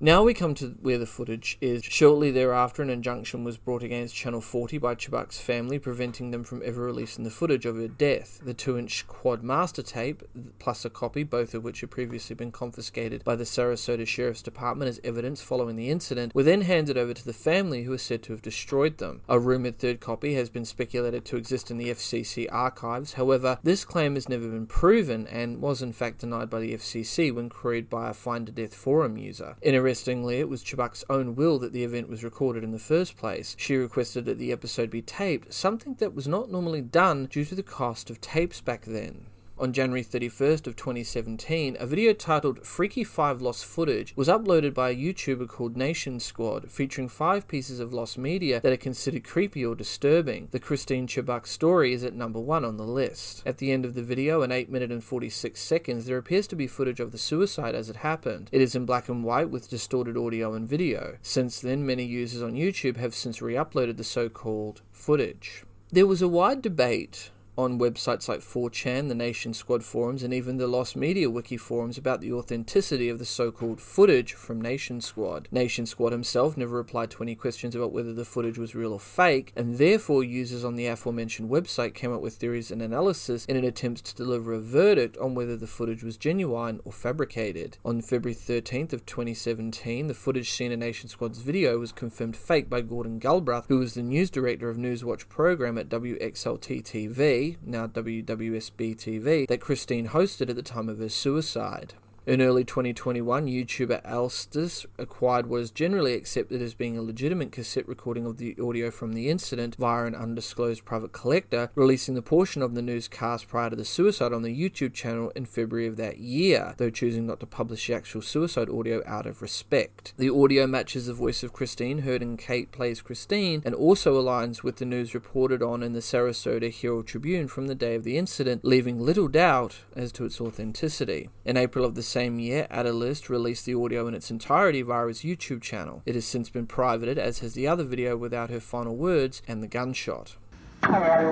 Now 0.00 0.22
we 0.22 0.32
come 0.32 0.54
to 0.54 0.76
where 0.80 0.96
the 0.96 1.06
footage 1.06 1.58
is. 1.60 1.82
Shortly 1.82 2.30
thereafter, 2.30 2.82
an 2.82 2.88
injunction 2.88 3.42
was 3.42 3.56
brought 3.56 3.82
against 3.82 4.14
Channel 4.14 4.40
40 4.40 4.78
by 4.78 4.94
Chubbuck's 4.94 5.40
family, 5.40 5.80
preventing 5.80 6.30
them 6.30 6.44
from 6.44 6.62
ever 6.64 6.82
releasing 6.82 7.24
the 7.24 7.30
footage 7.30 7.66
of 7.66 7.74
her 7.74 7.88
death. 7.88 8.40
The 8.44 8.54
2 8.54 8.78
inch 8.78 9.08
quad 9.08 9.42
master 9.42 9.82
tape, 9.82 10.22
plus 10.60 10.84
a 10.84 10.90
copy, 10.90 11.24
both 11.24 11.52
of 11.52 11.64
which 11.64 11.80
had 11.80 11.90
previously 11.90 12.36
been 12.36 12.52
confiscated 12.52 13.24
by 13.24 13.34
the 13.34 13.42
Sarasota 13.42 14.06
Sheriff's 14.06 14.40
Department 14.40 14.88
as 14.88 15.00
evidence 15.02 15.42
following 15.42 15.74
the 15.74 15.90
incident, 15.90 16.32
were 16.32 16.44
then 16.44 16.60
handed 16.60 16.96
over 16.96 17.12
to 17.12 17.24
the 17.24 17.32
family, 17.32 17.82
who 17.82 17.92
are 17.92 17.98
said 17.98 18.22
to 18.22 18.32
have 18.32 18.40
destroyed 18.40 18.98
them. 18.98 19.22
A 19.28 19.40
rumoured 19.40 19.78
third 19.80 19.98
copy 19.98 20.34
has 20.34 20.48
been 20.48 20.64
speculated 20.64 21.24
to 21.24 21.36
exist 21.36 21.72
in 21.72 21.76
the 21.76 21.90
FCC 21.90 22.46
archives. 22.52 23.14
However, 23.14 23.58
this 23.64 23.84
claim 23.84 24.14
has 24.14 24.28
never 24.28 24.46
been 24.46 24.68
proven 24.68 25.26
and 25.26 25.60
was 25.60 25.82
in 25.82 25.92
fact 25.92 26.18
denied 26.18 26.50
by 26.50 26.60
the 26.60 26.74
FCC 26.74 27.34
when 27.34 27.48
queried 27.48 27.90
by 27.90 28.10
a 28.10 28.14
Find 28.14 28.48
a 28.48 28.52
Death 28.52 28.76
forum 28.76 29.16
user. 29.16 29.56
In 29.60 29.74
a 29.74 29.87
Interestingly, 29.88 30.38
it 30.38 30.50
was 30.50 30.62
Chubbuck's 30.62 31.02
own 31.08 31.34
will 31.34 31.58
that 31.60 31.72
the 31.72 31.82
event 31.82 32.10
was 32.10 32.22
recorded 32.22 32.62
in 32.62 32.72
the 32.72 32.78
first 32.78 33.16
place. 33.16 33.56
She 33.58 33.74
requested 33.74 34.26
that 34.26 34.36
the 34.36 34.52
episode 34.52 34.90
be 34.90 35.00
taped, 35.00 35.54
something 35.54 35.94
that 35.94 36.14
was 36.14 36.28
not 36.28 36.50
normally 36.50 36.82
done 36.82 37.24
due 37.24 37.46
to 37.46 37.54
the 37.54 37.62
cost 37.62 38.10
of 38.10 38.20
tapes 38.20 38.60
back 38.60 38.84
then. 38.84 39.28
On 39.60 39.72
January 39.72 40.04
31st 40.04 40.68
of 40.68 40.76
2017, 40.76 41.76
a 41.80 41.86
video 41.86 42.12
titled 42.12 42.64
Freaky 42.64 43.02
5 43.02 43.42
Lost 43.42 43.64
Footage 43.64 44.14
was 44.14 44.28
uploaded 44.28 44.72
by 44.72 44.90
a 44.90 44.96
YouTuber 44.96 45.48
called 45.48 45.76
Nation 45.76 46.20
Squad, 46.20 46.70
featuring 46.70 47.08
five 47.08 47.48
pieces 47.48 47.80
of 47.80 47.92
lost 47.92 48.16
media 48.16 48.60
that 48.60 48.72
are 48.72 48.76
considered 48.76 49.24
creepy 49.24 49.66
or 49.66 49.74
disturbing. 49.74 50.46
The 50.52 50.60
Christine 50.60 51.08
Chubbuck 51.08 51.44
story 51.44 51.92
is 51.92 52.04
at 52.04 52.14
number 52.14 52.38
one 52.38 52.64
on 52.64 52.76
the 52.76 52.84
list. 52.84 53.42
At 53.44 53.58
the 53.58 53.72
end 53.72 53.84
of 53.84 53.94
the 53.94 54.02
video, 54.02 54.42
in 54.42 54.52
8 54.52 54.70
minutes 54.70 54.92
and 54.92 55.02
46 55.02 55.60
seconds, 55.60 56.06
there 56.06 56.18
appears 56.18 56.46
to 56.46 56.56
be 56.56 56.68
footage 56.68 57.00
of 57.00 57.10
the 57.10 57.18
suicide 57.18 57.74
as 57.74 57.90
it 57.90 57.96
happened. 57.96 58.50
It 58.52 58.60
is 58.60 58.76
in 58.76 58.86
black 58.86 59.08
and 59.08 59.24
white 59.24 59.50
with 59.50 59.68
distorted 59.68 60.16
audio 60.16 60.54
and 60.54 60.68
video. 60.68 61.18
Since 61.20 61.58
then, 61.58 61.84
many 61.84 62.04
users 62.04 62.42
on 62.42 62.52
YouTube 62.52 62.96
have 62.96 63.12
since 63.12 63.42
re-uploaded 63.42 63.96
the 63.96 64.04
so-called 64.04 64.82
footage. 64.92 65.64
There 65.90 66.06
was 66.06 66.22
a 66.22 66.28
wide 66.28 66.62
debate 66.62 67.30
on 67.58 67.76
websites 67.76 68.28
like 68.28 68.38
4chan, 68.38 69.08
the 69.08 69.16
Nation 69.16 69.52
Squad 69.52 69.82
forums, 69.82 70.22
and 70.22 70.32
even 70.32 70.58
the 70.58 70.68
Lost 70.68 70.94
Media 70.94 71.28
Wiki 71.28 71.56
forums 71.56 71.98
about 71.98 72.20
the 72.20 72.32
authenticity 72.32 73.08
of 73.08 73.18
the 73.18 73.24
so 73.24 73.50
called 73.50 73.80
footage 73.80 74.32
from 74.32 74.60
Nation 74.60 75.00
Squad. 75.00 75.48
Nation 75.50 75.84
Squad 75.84 76.12
himself 76.12 76.56
never 76.56 76.76
replied 76.76 77.10
to 77.10 77.22
any 77.22 77.34
questions 77.34 77.74
about 77.74 77.92
whether 77.92 78.14
the 78.14 78.24
footage 78.24 78.58
was 78.58 78.76
real 78.76 78.92
or 78.92 79.00
fake, 79.00 79.52
and 79.56 79.76
therefore 79.76 80.22
users 80.22 80.64
on 80.64 80.76
the 80.76 80.86
aforementioned 80.86 81.50
website 81.50 81.94
came 81.94 82.12
up 82.12 82.20
with 82.20 82.36
theories 82.36 82.70
and 82.70 82.80
analysis 82.80 83.44
in 83.46 83.56
an 83.56 83.64
attempt 83.64 84.04
to 84.04 84.14
deliver 84.14 84.52
a 84.52 84.60
verdict 84.60 85.18
on 85.18 85.34
whether 85.34 85.56
the 85.56 85.66
footage 85.66 86.04
was 86.04 86.16
genuine 86.16 86.78
or 86.84 86.92
fabricated. 86.92 87.76
On 87.84 88.00
February 88.00 88.36
13th 88.36 88.92
of 88.92 89.04
2017, 89.04 90.06
the 90.06 90.14
footage 90.14 90.50
seen 90.50 90.70
in 90.70 90.78
Nation 90.78 91.08
Squad's 91.08 91.40
video 91.40 91.78
was 91.80 91.90
confirmed 91.90 92.36
fake 92.36 92.70
by 92.70 92.82
Gordon 92.82 93.18
Galbraith, 93.18 93.66
who 93.66 93.80
was 93.80 93.94
the 93.94 94.02
news 94.02 94.30
director 94.30 94.68
of 94.68 94.76
Newswatch 94.76 95.28
program 95.28 95.76
at 95.76 95.88
WXLT 95.88 96.84
TV, 96.84 97.47
now 97.64 97.86
WWSB 97.86 98.96
TV, 98.96 99.46
that 99.48 99.60
Christine 99.60 100.08
hosted 100.08 100.50
at 100.50 100.56
the 100.56 100.62
time 100.62 100.88
of 100.88 100.98
her 100.98 101.08
suicide. 101.08 101.94
In 102.28 102.42
early 102.42 102.62
2021, 102.62 103.46
YouTuber 103.46 104.02
Alstus 104.04 104.84
acquired 104.98 105.46
what 105.46 105.62
is 105.62 105.70
generally 105.70 106.12
accepted 106.12 106.60
as 106.60 106.74
being 106.74 106.98
a 106.98 107.00
legitimate 107.00 107.52
cassette 107.52 107.88
recording 107.88 108.26
of 108.26 108.36
the 108.36 108.54
audio 108.62 108.90
from 108.90 109.14
the 109.14 109.30
incident 109.30 109.76
via 109.76 110.04
an 110.04 110.14
undisclosed 110.14 110.84
private 110.84 111.12
collector, 111.12 111.70
releasing 111.74 112.14
the 112.14 112.20
portion 112.20 112.60
of 112.60 112.74
the 112.74 112.82
newscast 112.82 113.48
prior 113.48 113.70
to 113.70 113.76
the 113.76 113.82
suicide 113.82 114.34
on 114.34 114.42
the 114.42 114.54
YouTube 114.54 114.92
channel 114.92 115.32
in 115.34 115.46
February 115.46 115.86
of 115.86 115.96
that 115.96 116.18
year, 116.18 116.74
though 116.76 116.90
choosing 116.90 117.26
not 117.26 117.40
to 117.40 117.46
publish 117.46 117.86
the 117.86 117.94
actual 117.94 118.20
suicide 118.20 118.68
audio 118.68 119.02
out 119.06 119.24
of 119.24 119.40
respect. 119.40 120.12
The 120.18 120.28
audio 120.28 120.66
matches 120.66 121.06
the 121.06 121.14
voice 121.14 121.42
of 121.42 121.54
Christine 121.54 122.00
heard 122.00 122.20
in 122.20 122.36
Kate 122.36 122.70
Plays 122.70 123.00
Christine 123.00 123.62
and 123.64 123.74
also 123.74 124.20
aligns 124.20 124.62
with 124.62 124.76
the 124.76 124.84
news 124.84 125.14
reported 125.14 125.62
on 125.62 125.82
in 125.82 125.94
the 125.94 126.00
Sarasota 126.00 126.70
Herald 126.70 127.06
Tribune 127.06 127.48
from 127.48 127.68
the 127.68 127.74
day 127.74 127.94
of 127.94 128.04
the 128.04 128.18
incident, 128.18 128.66
leaving 128.66 129.00
little 129.00 129.28
doubt 129.28 129.76
as 129.96 130.12
to 130.12 130.26
its 130.26 130.42
authenticity. 130.42 131.30
In 131.46 131.56
April 131.56 131.86
of 131.86 131.94
the 131.94 132.02
same 132.18 132.40
year, 132.40 132.66
Adalist 132.68 133.28
released 133.28 133.64
the 133.64 133.76
audio 133.76 134.08
in 134.08 134.14
its 134.14 134.28
entirety 134.28 134.82
via 134.82 135.06
his 135.06 135.20
YouTube 135.20 135.62
channel. 135.62 136.02
It 136.04 136.16
has 136.16 136.26
since 136.26 136.50
been 136.50 136.66
privated, 136.66 137.16
as 137.16 137.38
has 137.38 137.54
the 137.54 137.68
other 137.68 137.84
video 137.84 138.16
without 138.16 138.50
her 138.50 138.58
final 138.58 138.96
words 138.96 139.40
and 139.46 139.62
the 139.62 139.68
gunshot. 139.68 140.34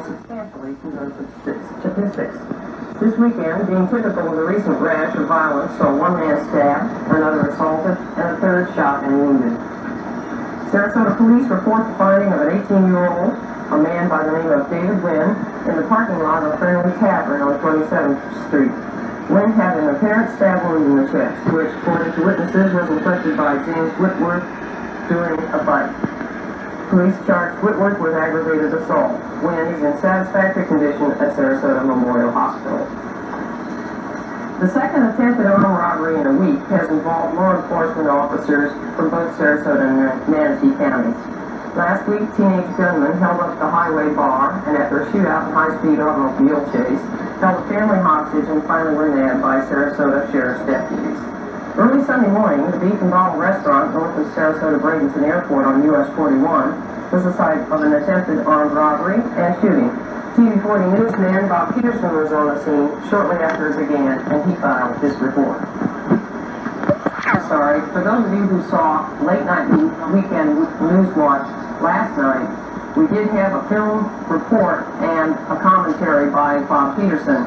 substantially 0.06 0.78
statistics. 1.82 2.38
This 3.02 3.18
weekend, 3.18 3.66
being 3.66 3.88
typical 3.90 4.30
of 4.30 4.36
the 4.38 4.46
recent 4.46 4.78
rash 4.78 5.16
of 5.16 5.26
violence, 5.26 5.76
saw 5.76 5.90
one 5.90 6.20
man 6.20 6.38
stabbed, 6.50 7.10
another 7.10 7.50
assaulted, 7.50 7.98
and 7.98 8.28
a 8.30 8.36
third 8.38 8.72
shot 8.76 9.02
and 9.02 9.18
wounded. 9.18 9.58
Sarasota 10.70 11.16
police 11.18 11.50
report 11.50 11.82
the 11.90 11.98
finding 11.98 12.30
of 12.30 12.46
an 12.46 12.62
18-year-old, 12.62 13.34
a 13.74 13.78
man 13.82 14.08
by 14.08 14.22
the 14.22 14.38
name 14.38 14.54
of 14.54 14.70
David 14.70 15.02
Wynn, 15.02 15.34
in 15.66 15.82
the 15.82 15.86
parking 15.90 16.22
lot 16.22 16.44
of 16.44 16.54
a 16.54 16.58
friendly 16.58 16.94
tavern 17.02 17.42
on 17.42 17.58
27th 17.58 18.22
Street. 18.46 18.70
Wynn 19.28 19.52
had 19.52 19.76
an 19.78 19.88
apparent 19.90 20.37
stab 20.37 20.62
wound 20.64 20.87
in 20.87 20.97
the 21.02 21.06
chest, 21.11 21.52
which, 21.52 21.73
according 21.83 22.14
to 22.14 22.23
witnesses, 22.25 22.73
was 22.73 22.88
inflicted 22.90 23.37
by 23.37 23.59
James 23.66 23.92
Whitworth 23.99 24.47
during 25.09 25.38
a 25.50 25.64
fight. 25.66 25.90
Police 26.90 27.18
charged 27.26 27.62
Whitworth 27.62 27.99
with 27.99 28.14
aggravated 28.14 28.73
assault. 28.75 29.18
Wynn 29.42 29.66
is 29.75 29.83
in 29.83 29.99
satisfactory 30.00 30.66
condition 30.66 31.11
at 31.18 31.35
Sarasota 31.35 31.85
Memorial 31.85 32.30
Hospital. 32.30 32.87
The 34.61 34.71
second 34.73 35.02
attempted 35.02 35.45
armed 35.45 35.64
robbery 35.64 36.21
in 36.21 36.26
a 36.26 36.33
week 36.33 36.62
has 36.71 36.88
involved 36.88 37.35
law 37.35 37.61
enforcement 37.61 38.09
officers 38.09 38.73
from 38.97 39.11
both 39.11 39.37
Sarasota 39.37 39.85
and 39.85 40.28
Manatee 40.30 40.73
counties. 40.78 41.35
Last 41.76 42.09
week, 42.09 42.25
teenage 42.40 42.73
gunmen 42.80 43.21
held 43.21 43.37
up 43.37 43.59
the 43.61 43.68
highway 43.68 44.09
bar 44.16 44.64
and 44.64 44.80
after 44.80 45.04
a 45.04 45.12
shootout 45.12 45.45
and 45.45 45.52
high-speed 45.52 46.00
automobile 46.00 46.64
chase, 46.73 47.04
held 47.37 47.61
a 47.61 47.68
family 47.68 48.00
hostage 48.00 48.49
and 48.49 48.64
finally 48.64 48.97
were 48.97 49.12
nabbed 49.12 49.45
by 49.45 49.61
Sarasota 49.68 50.25
Sheriff's 50.33 50.64
deputies. 50.64 51.21
Early 51.76 52.00
Sunday 52.09 52.33
morning, 52.33 52.64
the 52.73 52.80
Beef 52.80 52.97
and 53.04 53.12
Bottle 53.12 53.37
restaurant 53.37 53.92
north 53.92 54.16
of 54.16 54.25
Sarasota 54.33 54.80
Bradenton 54.80 55.21
Airport 55.28 55.68
on 55.68 55.85
US 55.92 56.09
41 56.16 57.12
was 57.12 57.25
the 57.28 57.37
site 57.37 57.61
of 57.68 57.85
an 57.85 57.92
attempted 57.92 58.40
armed 58.49 58.73
robbery 58.73 59.21
and 59.37 59.52
shooting. 59.61 59.92
TV 60.33 60.56
40 60.64 60.97
newsman 60.97 61.45
Bob 61.52 61.76
Peterson 61.76 62.09
was 62.16 62.33
on 62.33 62.56
the 62.56 62.59
scene 62.64 62.88
shortly 63.12 63.37
after 63.45 63.76
it 63.76 63.85
began, 63.85 64.25
and 64.33 64.40
he 64.49 64.56
filed 64.64 64.97
this 65.04 65.12
report. 65.21 65.61
Sorry, 67.52 67.80
for 67.92 68.02
those 68.02 68.25
of 68.26 68.33
you 68.33 68.49
who 68.49 68.64
saw 68.71 69.06
late 69.23 69.45
night 69.45 69.68
weekend 70.11 70.59
news 70.80 71.14
watch 71.14 71.47
last 71.83 72.16
night, 72.16 72.49
we 72.97 73.06
did 73.09 73.28
have 73.28 73.52
a 73.52 73.68
film 73.68 74.09
report 74.28 74.87
and 75.02 75.33
a 75.52 75.61
commentary 75.61 76.30
by 76.30 76.59
Bob 76.64 76.97
Peterson 76.97 77.45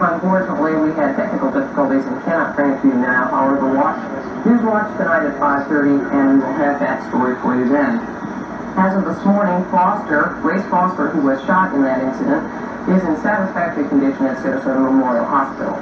Unfortunately, 0.00 0.72
we 0.80 0.96
had 0.96 1.12
technical 1.14 1.52
difficulties 1.52 2.00
and 2.08 2.16
cannot 2.24 2.56
bring 2.56 2.72
it 2.72 2.80
to 2.80 2.88
you 2.88 2.96
now. 2.96 3.28
However, 3.28 3.68
watch 3.76 4.00
News 4.48 4.64
Watch 4.64 4.88
tonight 4.96 5.28
at 5.28 5.36
5.30 5.36 6.08
and 6.08 6.40
we'll 6.40 6.56
have 6.56 6.80
that 6.80 7.04
story 7.12 7.36
for 7.44 7.52
you 7.52 7.68
then. 7.68 8.00
As 8.80 8.96
of 8.96 9.04
this 9.04 9.20
morning, 9.28 9.60
Foster, 9.68 10.40
Grace 10.40 10.64
Foster, 10.72 11.12
who 11.12 11.20
was 11.20 11.36
shot 11.44 11.76
in 11.76 11.84
that 11.84 12.00
incident, 12.00 12.40
is 12.88 13.04
in 13.04 13.12
satisfactory 13.20 13.84
condition 13.92 14.24
at 14.24 14.40
Sarasota 14.40 14.80
Memorial 14.80 15.28
Hospital. 15.28 15.76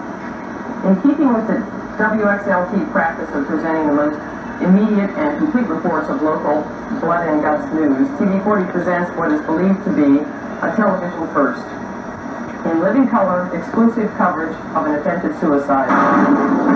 In 0.82 0.98
keeping 1.06 1.30
with 1.30 1.46
the 1.46 1.62
WXLT 2.02 2.90
practice 2.90 3.30
of 3.38 3.46
presenting 3.46 3.86
the 3.86 3.94
most 3.94 4.18
immediate 4.60 5.10
and 5.16 5.38
complete 5.38 5.66
reports 5.66 6.08
of 6.08 6.22
local 6.22 6.62
blood 7.00 7.28
and 7.28 7.42
guts 7.42 7.72
news, 7.72 8.08
TV40 8.18 8.72
presents 8.72 9.10
what 9.16 9.32
is 9.32 9.40
believed 9.46 9.82
to 9.84 9.92
be 9.94 10.18
a 10.62 10.74
television 10.74 11.26
first 11.32 11.62
in 12.66 12.80
living 12.80 13.08
color, 13.08 13.54
exclusive 13.54 14.12
coverage 14.16 14.54
of 14.74 14.86
an 14.86 14.94
attempted 14.94 15.38
suicide. 15.40 16.67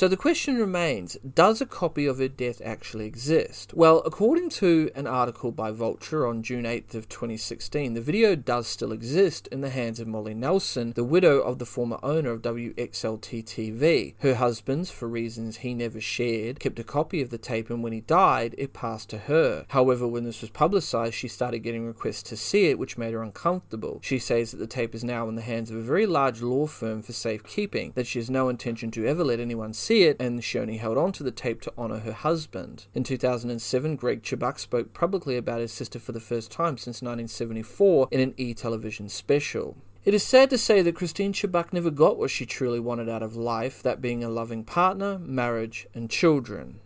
So 0.00 0.08
the 0.08 0.16
question 0.16 0.56
remains 0.56 1.18
Does 1.34 1.60
a 1.60 1.66
copy 1.66 2.06
of 2.06 2.16
her 2.20 2.28
death 2.28 2.62
actually 2.64 3.04
exist? 3.04 3.74
Well, 3.74 4.00
according 4.06 4.48
to 4.60 4.90
an 4.94 5.06
article 5.06 5.52
by 5.52 5.72
Vulture 5.72 6.26
on 6.26 6.42
June 6.42 6.64
8th 6.64 6.94
of 6.94 7.06
2016, 7.10 7.92
the 7.92 8.00
video 8.00 8.34
does 8.34 8.66
still 8.66 8.92
exist 8.92 9.46
in 9.48 9.60
the 9.60 9.68
hands 9.68 10.00
of 10.00 10.08
Molly 10.08 10.32
Nelson, 10.32 10.94
the 10.94 11.04
widow 11.04 11.40
of 11.40 11.58
the 11.58 11.66
former 11.66 11.98
owner 12.02 12.30
of 12.30 12.40
WXLT 12.40 13.44
TV. 13.44 14.14
Her 14.20 14.36
husband, 14.36 14.88
for 14.88 15.06
reasons 15.06 15.58
he 15.58 15.74
never 15.74 16.00
shared, 16.00 16.60
kept 16.60 16.78
a 16.78 16.82
copy 16.82 17.20
of 17.20 17.28
the 17.28 17.36
tape 17.36 17.68
and 17.68 17.82
when 17.82 17.92
he 17.92 18.00
died, 18.00 18.54
it 18.56 18.72
passed 18.72 19.10
to 19.10 19.18
her. 19.18 19.66
However, 19.68 20.08
when 20.08 20.24
this 20.24 20.40
was 20.40 20.48
publicized, 20.48 21.12
she 21.12 21.28
started 21.28 21.58
getting 21.58 21.86
requests 21.86 22.22
to 22.30 22.38
see 22.38 22.70
it, 22.70 22.78
which 22.78 22.96
made 22.96 23.12
her 23.12 23.22
uncomfortable. 23.22 24.00
She 24.02 24.18
says 24.18 24.52
that 24.52 24.56
the 24.56 24.66
tape 24.66 24.94
is 24.94 25.04
now 25.04 25.28
in 25.28 25.34
the 25.34 25.42
hands 25.42 25.70
of 25.70 25.76
a 25.76 25.82
very 25.82 26.06
large 26.06 26.40
law 26.40 26.66
firm 26.66 27.02
for 27.02 27.12
safekeeping, 27.12 27.92
that 27.96 28.06
she 28.06 28.18
has 28.18 28.30
no 28.30 28.48
intention 28.48 28.90
to 28.92 29.06
ever 29.06 29.22
let 29.22 29.40
anyone 29.40 29.74
see 29.74 29.89
see 29.90 30.04
it, 30.04 30.16
and 30.20 30.44
she 30.44 30.56
only 30.56 30.76
held 30.76 30.96
on 30.96 31.10
to 31.10 31.24
the 31.24 31.32
tape 31.32 31.60
to 31.60 31.72
honour 31.76 31.98
her 31.98 32.12
husband. 32.12 32.86
In 32.94 33.02
2007, 33.02 33.96
Greg 33.96 34.22
Chubbuck 34.22 34.60
spoke 34.60 34.94
publicly 34.94 35.36
about 35.36 35.60
his 35.60 35.72
sister 35.72 35.98
for 35.98 36.12
the 36.12 36.20
first 36.20 36.52
time 36.52 36.78
since 36.78 37.02
1974 37.02 38.06
in 38.12 38.20
an 38.20 38.34
E 38.36 38.54
television 38.54 39.08
special. 39.08 39.76
It 40.04 40.14
is 40.14 40.22
sad 40.22 40.48
to 40.50 40.58
say 40.58 40.80
that 40.80 40.94
Christine 40.94 41.32
Chubbuck 41.32 41.72
never 41.72 41.90
got 41.90 42.18
what 42.18 42.30
she 42.30 42.46
truly 42.46 42.78
wanted 42.78 43.08
out 43.08 43.24
of 43.24 43.34
life, 43.34 43.82
that 43.82 44.00
being 44.00 44.22
a 44.22 44.28
loving 44.28 44.62
partner, 44.62 45.18
marriage, 45.18 45.88
and 45.92 46.08
children. 46.08 46.78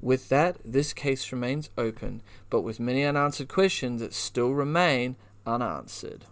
With 0.00 0.30
that, 0.30 0.56
this 0.64 0.94
case 0.94 1.30
remains 1.30 1.68
open, 1.76 2.22
but 2.48 2.62
with 2.62 2.80
many 2.80 3.04
unanswered 3.04 3.48
questions 3.48 4.00
that 4.00 4.14
still 4.14 4.52
remain 4.52 5.16
unanswered. 5.44 6.24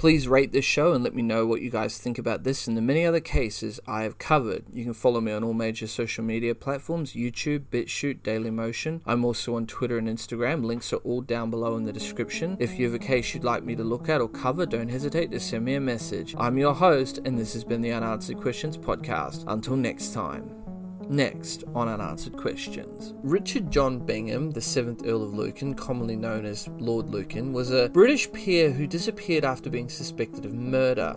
Please 0.00 0.26
rate 0.26 0.50
this 0.50 0.64
show 0.64 0.94
and 0.94 1.04
let 1.04 1.14
me 1.14 1.20
know 1.20 1.44
what 1.44 1.60
you 1.60 1.68
guys 1.68 1.98
think 1.98 2.16
about 2.16 2.42
this 2.42 2.66
and 2.66 2.74
the 2.74 2.80
many 2.80 3.04
other 3.04 3.20
cases 3.20 3.78
I 3.86 4.04
have 4.04 4.16
covered. 4.16 4.64
You 4.72 4.82
can 4.82 4.94
follow 4.94 5.20
me 5.20 5.30
on 5.30 5.44
all 5.44 5.52
major 5.52 5.86
social 5.86 6.24
media 6.24 6.54
platforms 6.54 7.12
YouTube, 7.12 7.66
BitChute, 7.70 8.22
Dailymotion. 8.22 9.02
I'm 9.04 9.26
also 9.26 9.56
on 9.56 9.66
Twitter 9.66 9.98
and 9.98 10.08
Instagram. 10.08 10.64
Links 10.64 10.94
are 10.94 11.04
all 11.04 11.20
down 11.20 11.50
below 11.50 11.76
in 11.76 11.84
the 11.84 11.92
description. 11.92 12.56
If 12.58 12.78
you 12.78 12.86
have 12.86 12.94
a 12.94 12.98
case 12.98 13.34
you'd 13.34 13.44
like 13.44 13.62
me 13.62 13.76
to 13.76 13.84
look 13.84 14.08
at 14.08 14.22
or 14.22 14.28
cover, 14.30 14.64
don't 14.64 14.88
hesitate 14.88 15.30
to 15.32 15.38
send 15.38 15.66
me 15.66 15.74
a 15.74 15.80
message. 15.82 16.34
I'm 16.38 16.56
your 16.56 16.72
host, 16.72 17.18
and 17.26 17.38
this 17.38 17.52
has 17.52 17.62
been 17.62 17.82
the 17.82 17.92
Unanswered 17.92 18.40
Questions 18.40 18.78
Podcast. 18.78 19.44
Until 19.48 19.76
next 19.76 20.14
time. 20.14 20.69
Next, 21.10 21.64
on 21.74 21.88
Unanswered 21.88 22.36
Questions. 22.36 23.14
Richard 23.24 23.68
John 23.68 23.98
Bingham, 23.98 24.52
the 24.52 24.60
7th 24.60 25.04
Earl 25.04 25.24
of 25.24 25.34
Lucan, 25.34 25.74
commonly 25.74 26.14
known 26.14 26.44
as 26.44 26.68
Lord 26.78 27.10
Lucan, 27.10 27.52
was 27.52 27.72
a 27.72 27.88
British 27.88 28.30
peer 28.30 28.70
who 28.70 28.86
disappeared 28.86 29.44
after 29.44 29.70
being 29.70 29.88
suspected 29.88 30.46
of 30.46 30.54
murder. 30.54 31.16